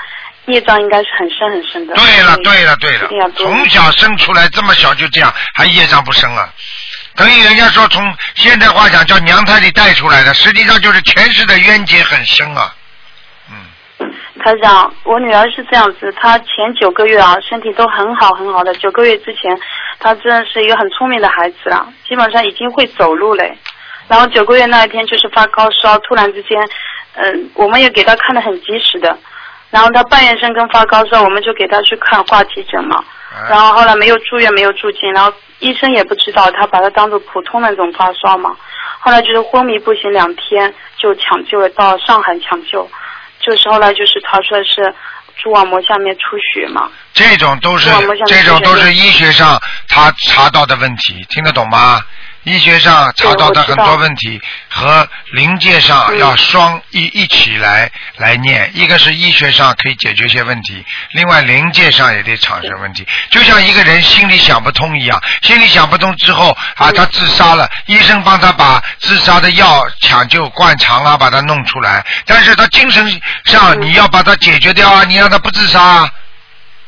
[0.46, 1.94] 业障应该是很深很深的。
[1.94, 6.52] 对了对了对了，从小生出来这么小就这样，还业障不深啊？
[7.14, 12.74] 等于人家说从现代话讲叫娘胎里带出来的，实际上就是前世的冤结很深啊。
[14.46, 19.58] 台长，我女儿是这样子，她前九个月啊身体都很好很好的，九个月之前
[19.98, 23.58] 她真的是一个很聪明的孩子了，基本上已经会走路嘞。
[24.06, 26.56] 然后九个月那一天就是发高烧，突然之间。
[27.14, 29.18] 嗯，我们也给她看的很及时的，
[29.70, 33.02] 然后她半夜深更发高烧，我们就给她去看挂急诊嘛。
[33.50, 38.54] 然后后来没有住院，没有住进，然后医生也不知道，他把她当做普通的那种发烧嘛。
[39.00, 42.88] 后来就是昏迷不醒两天，就抢救了到上海抢救，
[43.46, 44.92] 就是后来就是查出来是
[45.36, 46.90] 蛛网膜下面出血嘛。
[47.14, 47.88] 这种都是
[48.26, 52.02] 这种都是医学上他查到的问题，听得懂吗？
[52.46, 63.04] 医学上查到的很多问题和灵界上要双一一起来来念，一个是医学上可以解决些问题，另外灵界上也得产生问题。
[63.30, 72.06] 就像一个人心里想不通一样，心里想不通之后啊，他自杀了，医生帮他把自杀的药抢救灌肠啊，把他弄出来。
[72.26, 76.10] 但是他精神上你要把他解决掉啊，你让他不自杀啊，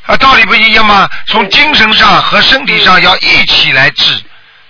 [0.06, 1.10] 啊，道理不一样吗？
[1.26, 4.22] 从精神上和身体上要一起来治。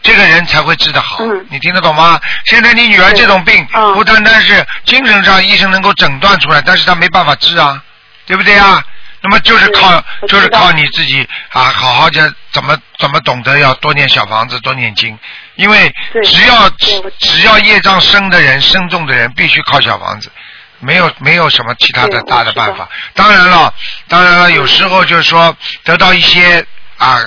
[0.09, 2.19] 这个人才会治得好，你听得懂吗？
[2.47, 7.83] 现在你女儿这种病，不单单是精神上医生能够诊断出来，但是她没办法治啊，
[8.25, 8.83] 对不对啊？
[9.21, 15.19] 那么就是靠，就是靠你自己啊，好好的怎么怎么懂得要多念小房子，多念经，
[15.57, 15.93] 因为
[16.25, 16.71] 只要
[17.19, 20.33] 只要业障深的人、深重的人，必须靠小房子，
[20.79, 22.89] 没有没有什么其他的大的办法。
[23.13, 23.75] 当然了，
[24.09, 25.55] 当然了，有时候就是说
[25.85, 26.65] 得到一些
[26.97, 27.21] 啊。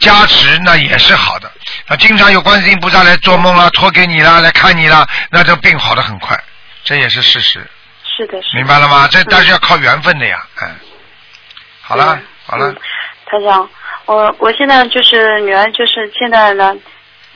[0.00, 1.52] 加持那也是好的，
[1.90, 6.40] 啊，经常有观世音菩萨来做梦啦，托给你啦，来看你啦，那这病好的很快，
[6.84, 7.68] 这也是事实。
[8.04, 8.56] 是的，是。
[8.56, 9.08] 明白了吗？
[9.10, 10.68] 这但是要靠缘分的呀，嗯。
[11.82, 12.16] 好了，
[12.46, 12.72] 好了。
[13.26, 13.68] 台长，
[14.04, 16.72] 我我现在就是女儿，就是现在呢，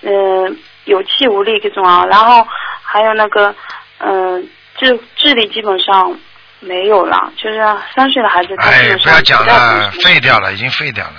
[0.03, 2.47] 嗯，有气无力这种啊，然后
[2.85, 3.53] 还有那个，
[3.99, 4.49] 嗯，
[4.79, 6.17] 智智力基本上
[6.61, 7.59] 没有了，就是
[7.97, 11.15] 三岁的孩子，哎，不要讲了，废掉了，已经废掉了。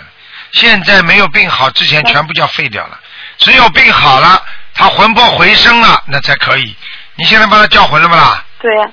[0.51, 2.97] 现在没有病好之前全部叫废掉了，
[3.37, 4.41] 只有病好了，
[4.73, 6.75] 他魂魄回升了，那才可以。
[7.15, 8.43] 你现在帮他叫魂了不啦？
[8.59, 8.87] 对呀。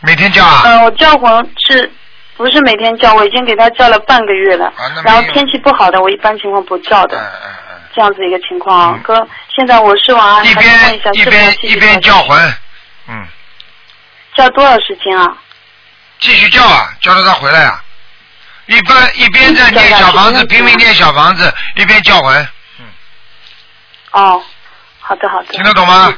[0.00, 0.62] 每天叫啊？
[0.64, 1.92] 嗯，我叫魂是，
[2.36, 3.12] 不是每天叫？
[3.14, 4.66] 我已经给他叫了半个月了。
[4.66, 7.18] 啊，然后天气不好的，我一般情况不叫的。
[7.18, 7.80] 嗯嗯嗯。
[7.94, 9.26] 这样子一个情况啊，哥，
[9.56, 12.54] 现在我是往一边一边一边叫魂，
[13.08, 13.26] 嗯。
[14.36, 15.26] 叫多少时间啊？
[16.20, 17.82] 继续叫啊，叫到他回来啊。
[18.66, 22.48] 一般一边在念小房子，拼命念小房子，一边叫魂。
[24.12, 24.24] 嗯。
[24.24, 24.42] 哦，
[25.00, 25.46] 好的好的。
[25.52, 26.14] 听得懂吗？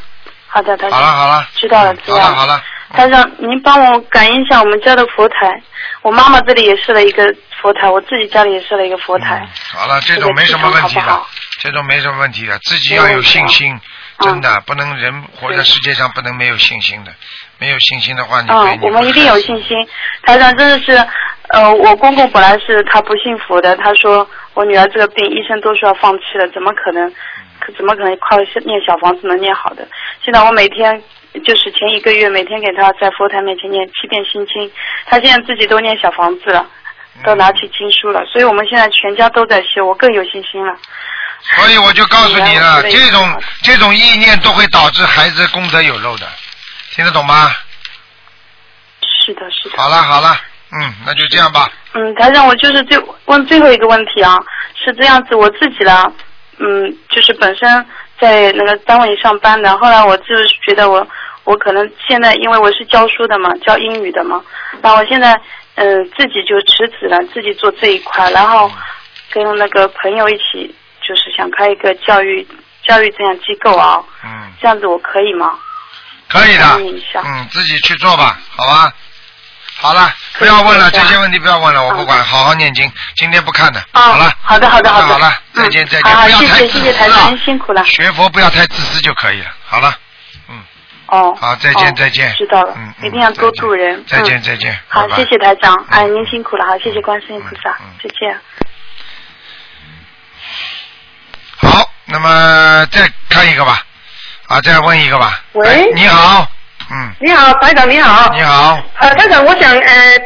[0.47, 0.99] 好的，台长。
[0.99, 1.49] 好了好了。
[1.55, 2.22] 知道了知道了。
[2.22, 2.62] 好了好了。
[2.93, 5.62] 台长，您帮我感应一下我们家的佛台。
[6.03, 9.47] 我妈妈这里也设了一个佛台，我自己家里也设了一个佛台。
[9.72, 11.22] 好了，这种没什么问题的，
[11.61, 13.78] 这种没什么问题的，自己要有信心，
[14.18, 17.12] 真的不能人活在世界上不能没有信心的，
[17.59, 19.76] 没有信心的话，你会嗯，我们一定有信心。
[20.24, 20.93] 台长真的是，
[21.51, 27.12] 呃，我公公本来是他不信佛的，他说我女儿这个病，医生都说要放弃了，怎么可能？
[27.61, 29.87] 可怎么可能靠念小房子能念好的？
[30.25, 31.03] 现在我每天
[31.45, 34.71] 就是前一个月每天给他在佛台面前念七遍心经，
[35.07, 36.67] 他现在自己都念小房子了，
[37.25, 40.75] 都拿起经书了，所以我们现在全家都在修，我更有信心了。
[41.43, 46.27] 所以我就告诉你了，这种这种意念都会导致孩子功德有漏的，
[46.91, 47.51] 听得懂吗？
[49.01, 49.79] 是的，是的。
[49.79, 50.37] 好了好了，
[50.73, 51.71] 嗯，那就这样吧。
[51.95, 54.37] 嗯，台长，我就是最问最后一个问题啊，
[54.75, 56.11] 是这样子，我自己啦，
[56.61, 57.67] 嗯，就是本身
[58.21, 61.07] 在那个单位里上班的，后来我就是觉得我
[61.45, 64.43] 我可能现在因为我是教书的嘛，教英语的嘛，
[64.83, 65.33] 那我现在
[65.77, 68.71] 嗯、呃自己就辞职了，自己做这一块，然后
[69.33, 72.47] 跟那个朋友一起，就是想开一个教育
[72.87, 75.59] 教育这样机构啊，嗯，这样子我可以吗？
[76.29, 76.65] 可以的
[77.25, 78.93] 嗯，自己去做吧，好吧。
[79.81, 83.83] 好了，不要问了，这些问题不要问了，我不管，好好念经，今天不看的。
[83.93, 87.83] 好了，好的，好的，好的，好了，再见再见，好好，不要谢谢谢谢台长，您，辛苦了。
[87.87, 89.47] 学佛不要太自私就可以了。
[89.64, 89.95] 好了，
[90.49, 90.62] 嗯
[91.07, 91.35] 哦。
[91.41, 92.35] 好，再见哦再见。
[92.37, 94.05] 知道了，嗯一定要多助人。
[94.07, 94.78] 再见嗯再见。
[94.89, 98.39] 好，谢谢台长，哎，您辛苦了，好，谢谢观世音菩萨，再见。
[101.57, 103.83] 好，那么再看一个吧，
[104.47, 105.43] 啊，再问一个吧。
[105.53, 106.47] 喂哎你好，
[106.93, 108.32] 嗯，你好，台长你好。
[108.34, 108.82] 你好。
[108.99, 110.18] 呃，台长，我想呃，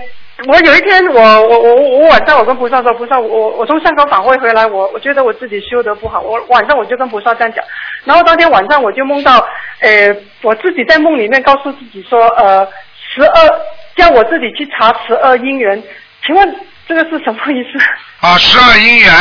[0.49, 7.63] 我有一天我我我我晚上我跟菩萨说，菩萨我我从香港返回回来，我我觉得我自己修得不好，我晚上我就跟菩萨这样讲，
[8.05, 9.37] 然后当天晚上我就梦到
[9.81, 12.67] 呃我自己在梦里面告诉自己说呃
[13.15, 13.51] 十二
[13.95, 15.83] 叫我自己去查十二姻缘，
[16.25, 16.57] 请问
[16.89, 17.79] 这个是什么意思？
[18.27, 19.13] 啊，十二姻缘，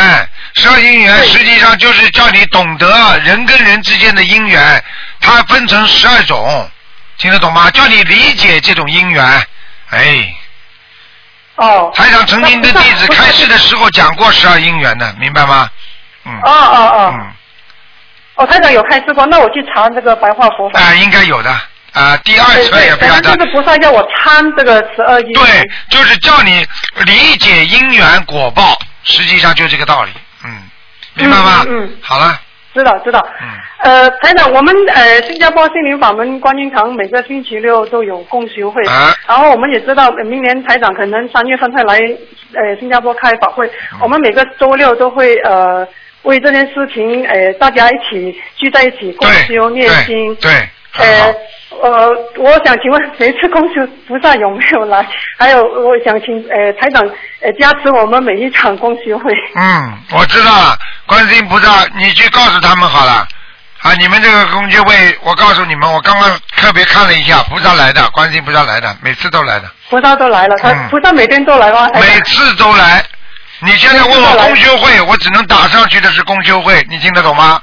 [0.54, 2.88] 十二姻缘实际上就是叫你懂得
[3.26, 4.62] 人跟人之间的姻缘，
[5.20, 6.66] 它分成十二种，
[7.18, 7.70] 听得懂吗？
[7.72, 9.24] 叫你理解这种因缘，
[9.90, 10.36] 哎。
[11.56, 11.92] 哦。
[11.96, 15.70] 台长曾经的弟子开示的时候讲过十二因缘的，明白吗？
[16.26, 16.34] 嗯。
[16.44, 17.14] 哦哦哦。
[17.14, 17.34] 嗯。
[18.36, 20.80] 哦，台长有开示过，那我去查这个白话佛法。
[20.80, 21.52] 啊，应该有的。
[21.94, 23.40] 啊，第二次也不要的就。
[23.40, 25.46] 是菩萨叫我参这个十二因缘。
[25.46, 26.66] 对，就是叫你
[27.06, 30.12] 理解因缘果报，实际上就这个道理。
[30.44, 30.70] 嗯，
[31.14, 31.64] 明白吗？
[31.68, 32.40] 嗯嗯好了，
[32.74, 33.20] 知道知道。
[33.42, 33.48] 嗯。
[33.84, 42.00] 呃，台长，我们呃新加坡心灵法门观音堂每个星期六都有共修会，啊然后我们也知道呃明年台长可能三月份会来
[42.54, 45.86] 呃新加坡开法会，嗯我们每个周六都会呃
[46.22, 50.34] 为这件事情呃大家一起聚在一起共修念经。
[50.36, 50.50] 对，
[50.98, 51.34] 呃
[51.82, 55.06] 呃，我想请问，每次公修菩萨有没有来？
[55.40, 57.04] 还有，我想请呃台长
[57.42, 59.32] 呃加持我们每一场公修会。
[59.56, 60.78] 嗯，我知道了，
[61.08, 63.28] 观世音菩萨，你去告诉他们好了。
[63.82, 71.90] 啊，你们这个公修会，我告诉你们，我刚刚特别看了一下，菩萨来的，观世音菩萨来的，每次都来的，菩萨都来了，他、嗯菩萨每天都来吗？
[71.96, 73.04] 每次都来。
[73.60, 77.62] 你现在问我公修会，我只能打上去的是公修会，你听得懂吗？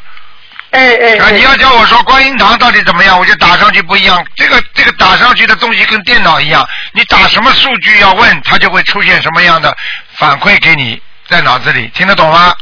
[0.71, 1.19] 哎哎。
[1.19, 4.25] 啊，你要叫我说观音堂到底怎么样，我就打上去不一样。
[4.37, 9.77] 这个这个打上去的东西跟电脑一样，你打什么数据要问，它就会出现什么样的
[10.19, 12.55] 反馈给你在脑子里，听得懂吗？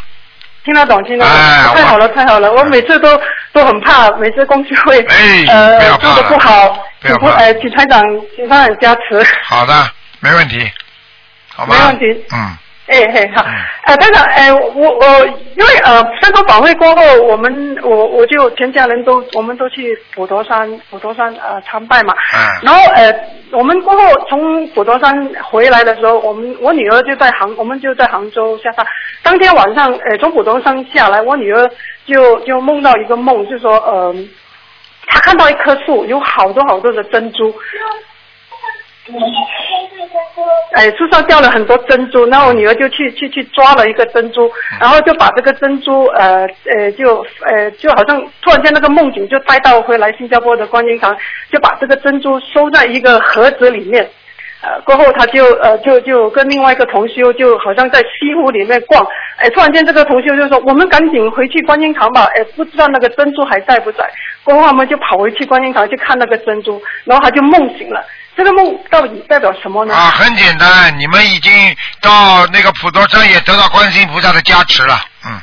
[0.64, 2.52] 听得懂，听得懂，哎太好了，太好了！
[2.52, 3.18] 我每次都
[3.54, 8.02] 都很怕，每次公司会，哎呃做的不好，不呃，请台长，
[8.36, 9.90] 请台长加持，好的，
[10.20, 10.70] 没问题，
[11.54, 11.74] 好吧？
[11.74, 12.04] 没问题。
[12.34, 12.58] 嗯，
[12.88, 13.44] 哎嘿好，
[13.84, 15.26] 呃，班长，哎，我我
[15.56, 23.12] 因为呃，香港法会过后，我们我我就全家人都我们都去普陀山普陀山呃参拜嘛，嗯然后呃，
[23.52, 28.86] 我们过后从普陀山回来的时候，我们我女儿就在杭，我们就在杭州下山。
[29.22, 31.70] 当天晚上，呃，从普陀山下来，我女儿
[32.06, 34.14] 就就梦到一个梦，就说呃，
[35.06, 37.54] 她看到一棵树，有好多好多的珍珠。
[40.72, 44.50] 哎，树上掉了很多珍珠，然后我女儿就去去去抓了一个珍珠，
[44.80, 51.16] 然后就把这个珍珠呃呃就呃就好像突然间那个梦境就带到回来新加坡的观音堂，
[51.50, 54.08] 就把这个珍珠收在一个盒子里面。
[54.60, 59.06] 呃，过后他就呃就就跟另外一个同修就好像在西湖里面逛，
[59.36, 64.04] 哎，突然间这个同修就说我们赶紧回去观音堂吧，哎，不知道那个珍珠还在不在。
[64.42, 68.04] 过后他们就跑回去观音堂去看那个珍珠，然后他就梦醒了。
[68.38, 69.92] 这个梦到底代表什么呢？
[69.92, 71.52] 啊，很简单，你们已经
[72.00, 75.40] 到那个普陀山也得到观世音菩萨的加持了，嗯。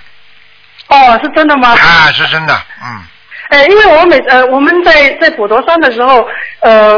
[0.88, 1.72] 哦，是真的吗？
[1.74, 3.04] 啊，是真的，嗯。
[3.50, 6.26] 哎，因为我每呃我们在在普陀山的时候，
[6.62, 6.98] 呃，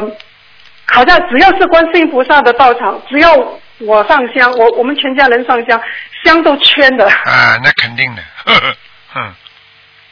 [0.86, 3.34] 好像只要是观世音菩萨的道场，只要
[3.80, 5.82] 我上香，我我们全家人上香，
[6.24, 7.08] 香都圈的。
[7.08, 8.76] 啊，那肯定的，呵呵，
[9.16, 9.34] 嗯。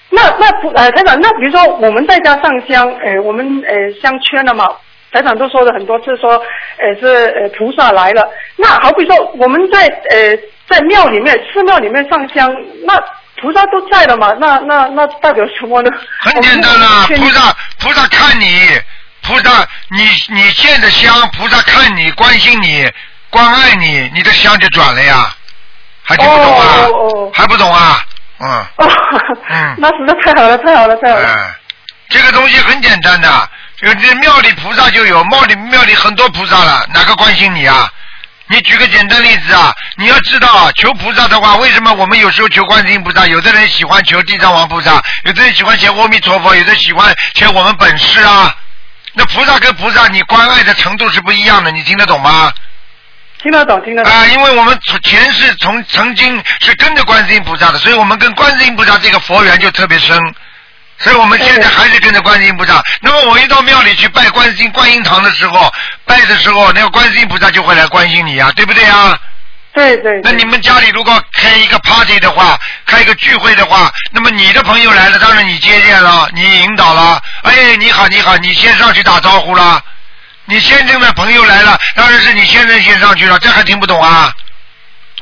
[0.10, 4.66] 那那不呃，台长，那比如说我们在家上香，呃，我们呃香圈了嘛，
[5.16, 6.32] 台长都说了很多次说，
[6.78, 8.30] 呃是呃菩萨来了。
[8.58, 10.38] 那好比说我们在呃
[10.68, 12.54] 在庙里面寺庙里面上香，
[12.86, 13.02] 那
[13.40, 14.36] 菩萨都在了嘛？
[14.42, 15.90] 那那那代表什么呢？
[16.20, 18.68] 很简单啦，菩萨菩萨看你，
[19.22, 20.04] 菩萨你
[20.36, 22.92] 你献的香，菩萨看你关心你
[23.30, 25.34] 关爱你，你的香就转了呀，
[26.04, 26.66] 还听不懂啊？
[26.92, 28.04] 哦还不懂啊？
[28.42, 28.48] 嗯。
[28.80, 28.92] 哦，
[29.50, 29.76] 嗯。
[29.78, 31.26] 那实在太好了，太好了，太好了。
[31.26, 31.54] 嗯，
[32.10, 33.30] 这个东西很简单的，
[33.78, 37.90] 这个这庙里菩萨就有，庙里庙里很多菩萨了，哪个关心你啊？
[38.48, 48.56] 你举个简单例子啊，你要知道啊，求菩萨的话，为什么我们有时候求观世音菩萨，有的人喜欢求地藏王菩萨，有的人喜欢求阿弥陀佛，有的喜欢求我们本师啊。
[49.14, 52.54] 那菩萨跟菩萨，你关爱的程度是不一样的，你听得懂吗？
[53.42, 54.12] 听得懂，听得懂。
[54.12, 60.20] 啊、因为我们前世从曾经是跟着观世音菩萨的，所以我们跟观世音菩萨这个佛缘就特别深。
[60.98, 62.84] 所以我们现在还是跟着观世音菩萨。
[63.02, 65.72] 那么我一到庙里去拜观世音观音堂的时候，
[66.06, 69.18] 拜的时候，那个观世音菩萨就会来关心你呀、对不对啊？
[69.74, 70.22] 对对。
[70.24, 79.84] 那你们家里如果开一个 party 的话，开一个聚会的话，那么你的朋友来了，当然你接见了，你引导了，哎，你好你好，你先上去打招呼了。
[80.46, 84.32] 你先生的朋友来了，当然是你先生先上去了，这还听不懂啊？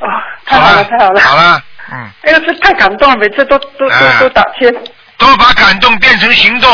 [0.01, 0.05] 啊，
[0.45, 1.21] 太好了，太好了。
[1.21, 2.11] 好了，嗯。
[2.23, 4.71] 哎呀，这太感动了，每次都都哎都都打切。
[5.17, 6.69] 多把感动变成行动，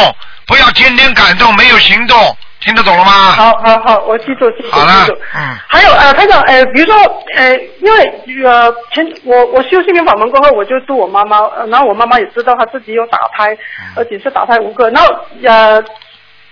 [0.48, 3.12] 不要天天感动没有行动，听得懂了吗？
[3.12, 5.18] 好好好，我记住记住记住。
[5.36, 5.58] 嗯。
[5.68, 6.96] 还有呃，台长呃，比如说
[7.36, 15.84] 呃，因为呃前我我修心灵法门过后，我就度我妈妈，呃然后我妈妈也知道她自己有打胎，嗯而且是打胎无个，然后呃。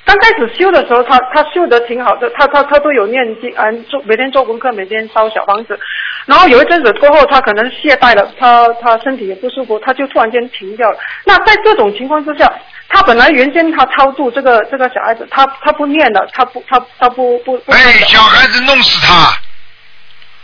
[0.08, 5.78] 刚开始修的时候，他他修的挺好的，他他他都有念经，嗯、做每天做功课，每天烧小房子。
[6.26, 10.98] 然后有一阵子过后，他可能懈怠了，他他身体也不舒服，他就突然间停掉了。
[11.26, 12.50] 那在这种情况之下，
[12.88, 17.72] 他本来原先他超度这个这个小孩子，他他不念了，他不他他不不不。
[17.74, 17.78] 哎，
[18.08, 19.34] 小孩子弄死他。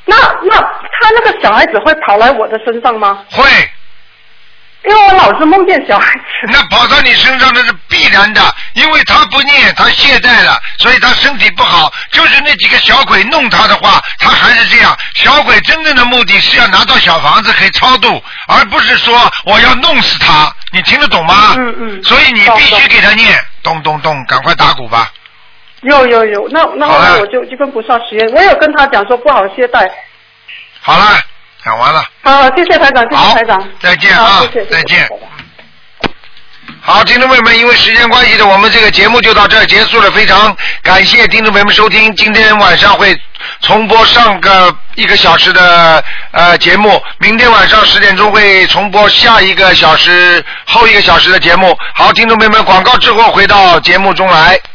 [0.05, 3.23] 那那他那个小孩子会跑来我的身上吗？
[3.31, 3.43] 会。
[4.85, 6.47] 因为我老是梦见小孩子。
[6.51, 8.41] 那跑到你身上那是必然的，
[8.73, 11.91] 因为他不念，他懈怠了，所以他身体不好。
[12.11, 14.97] 就是那几个小鬼弄他的话，他还是这样。
[15.15, 20.53] 小鬼真正的目的是要拿到小房子可以超度，而不是说我要弄死他。
[20.71, 21.53] 你听得懂吗？
[21.57, 22.03] 嗯嗯。
[22.03, 25.09] 所以你必须给他念，咚咚咚，赶快打鼓吧。
[25.83, 29.89] 有有有，那那后来我就就跟菩萨许愿，我有跟他讲说不好懈怠。
[30.81, 31.19] 好了，
[31.63, 32.03] 讲完了。
[32.23, 33.69] 好，谢谢台长，谢谢台长。
[33.79, 35.07] 再见啊谢谢，再见。
[36.81, 40.11] 好，听众朋友们，因为时间关系呢，我们这个节目就到这儿结束了。
[40.11, 43.17] 非常感谢听众朋友们收听，今天晚上会
[43.61, 51.77] 重播上个一个小时的呃节目，明天晚上十点钟会重播下一个小时后一个小时的节目。
[51.95, 54.59] 好，听众朋友们，广告之后回到节目中来。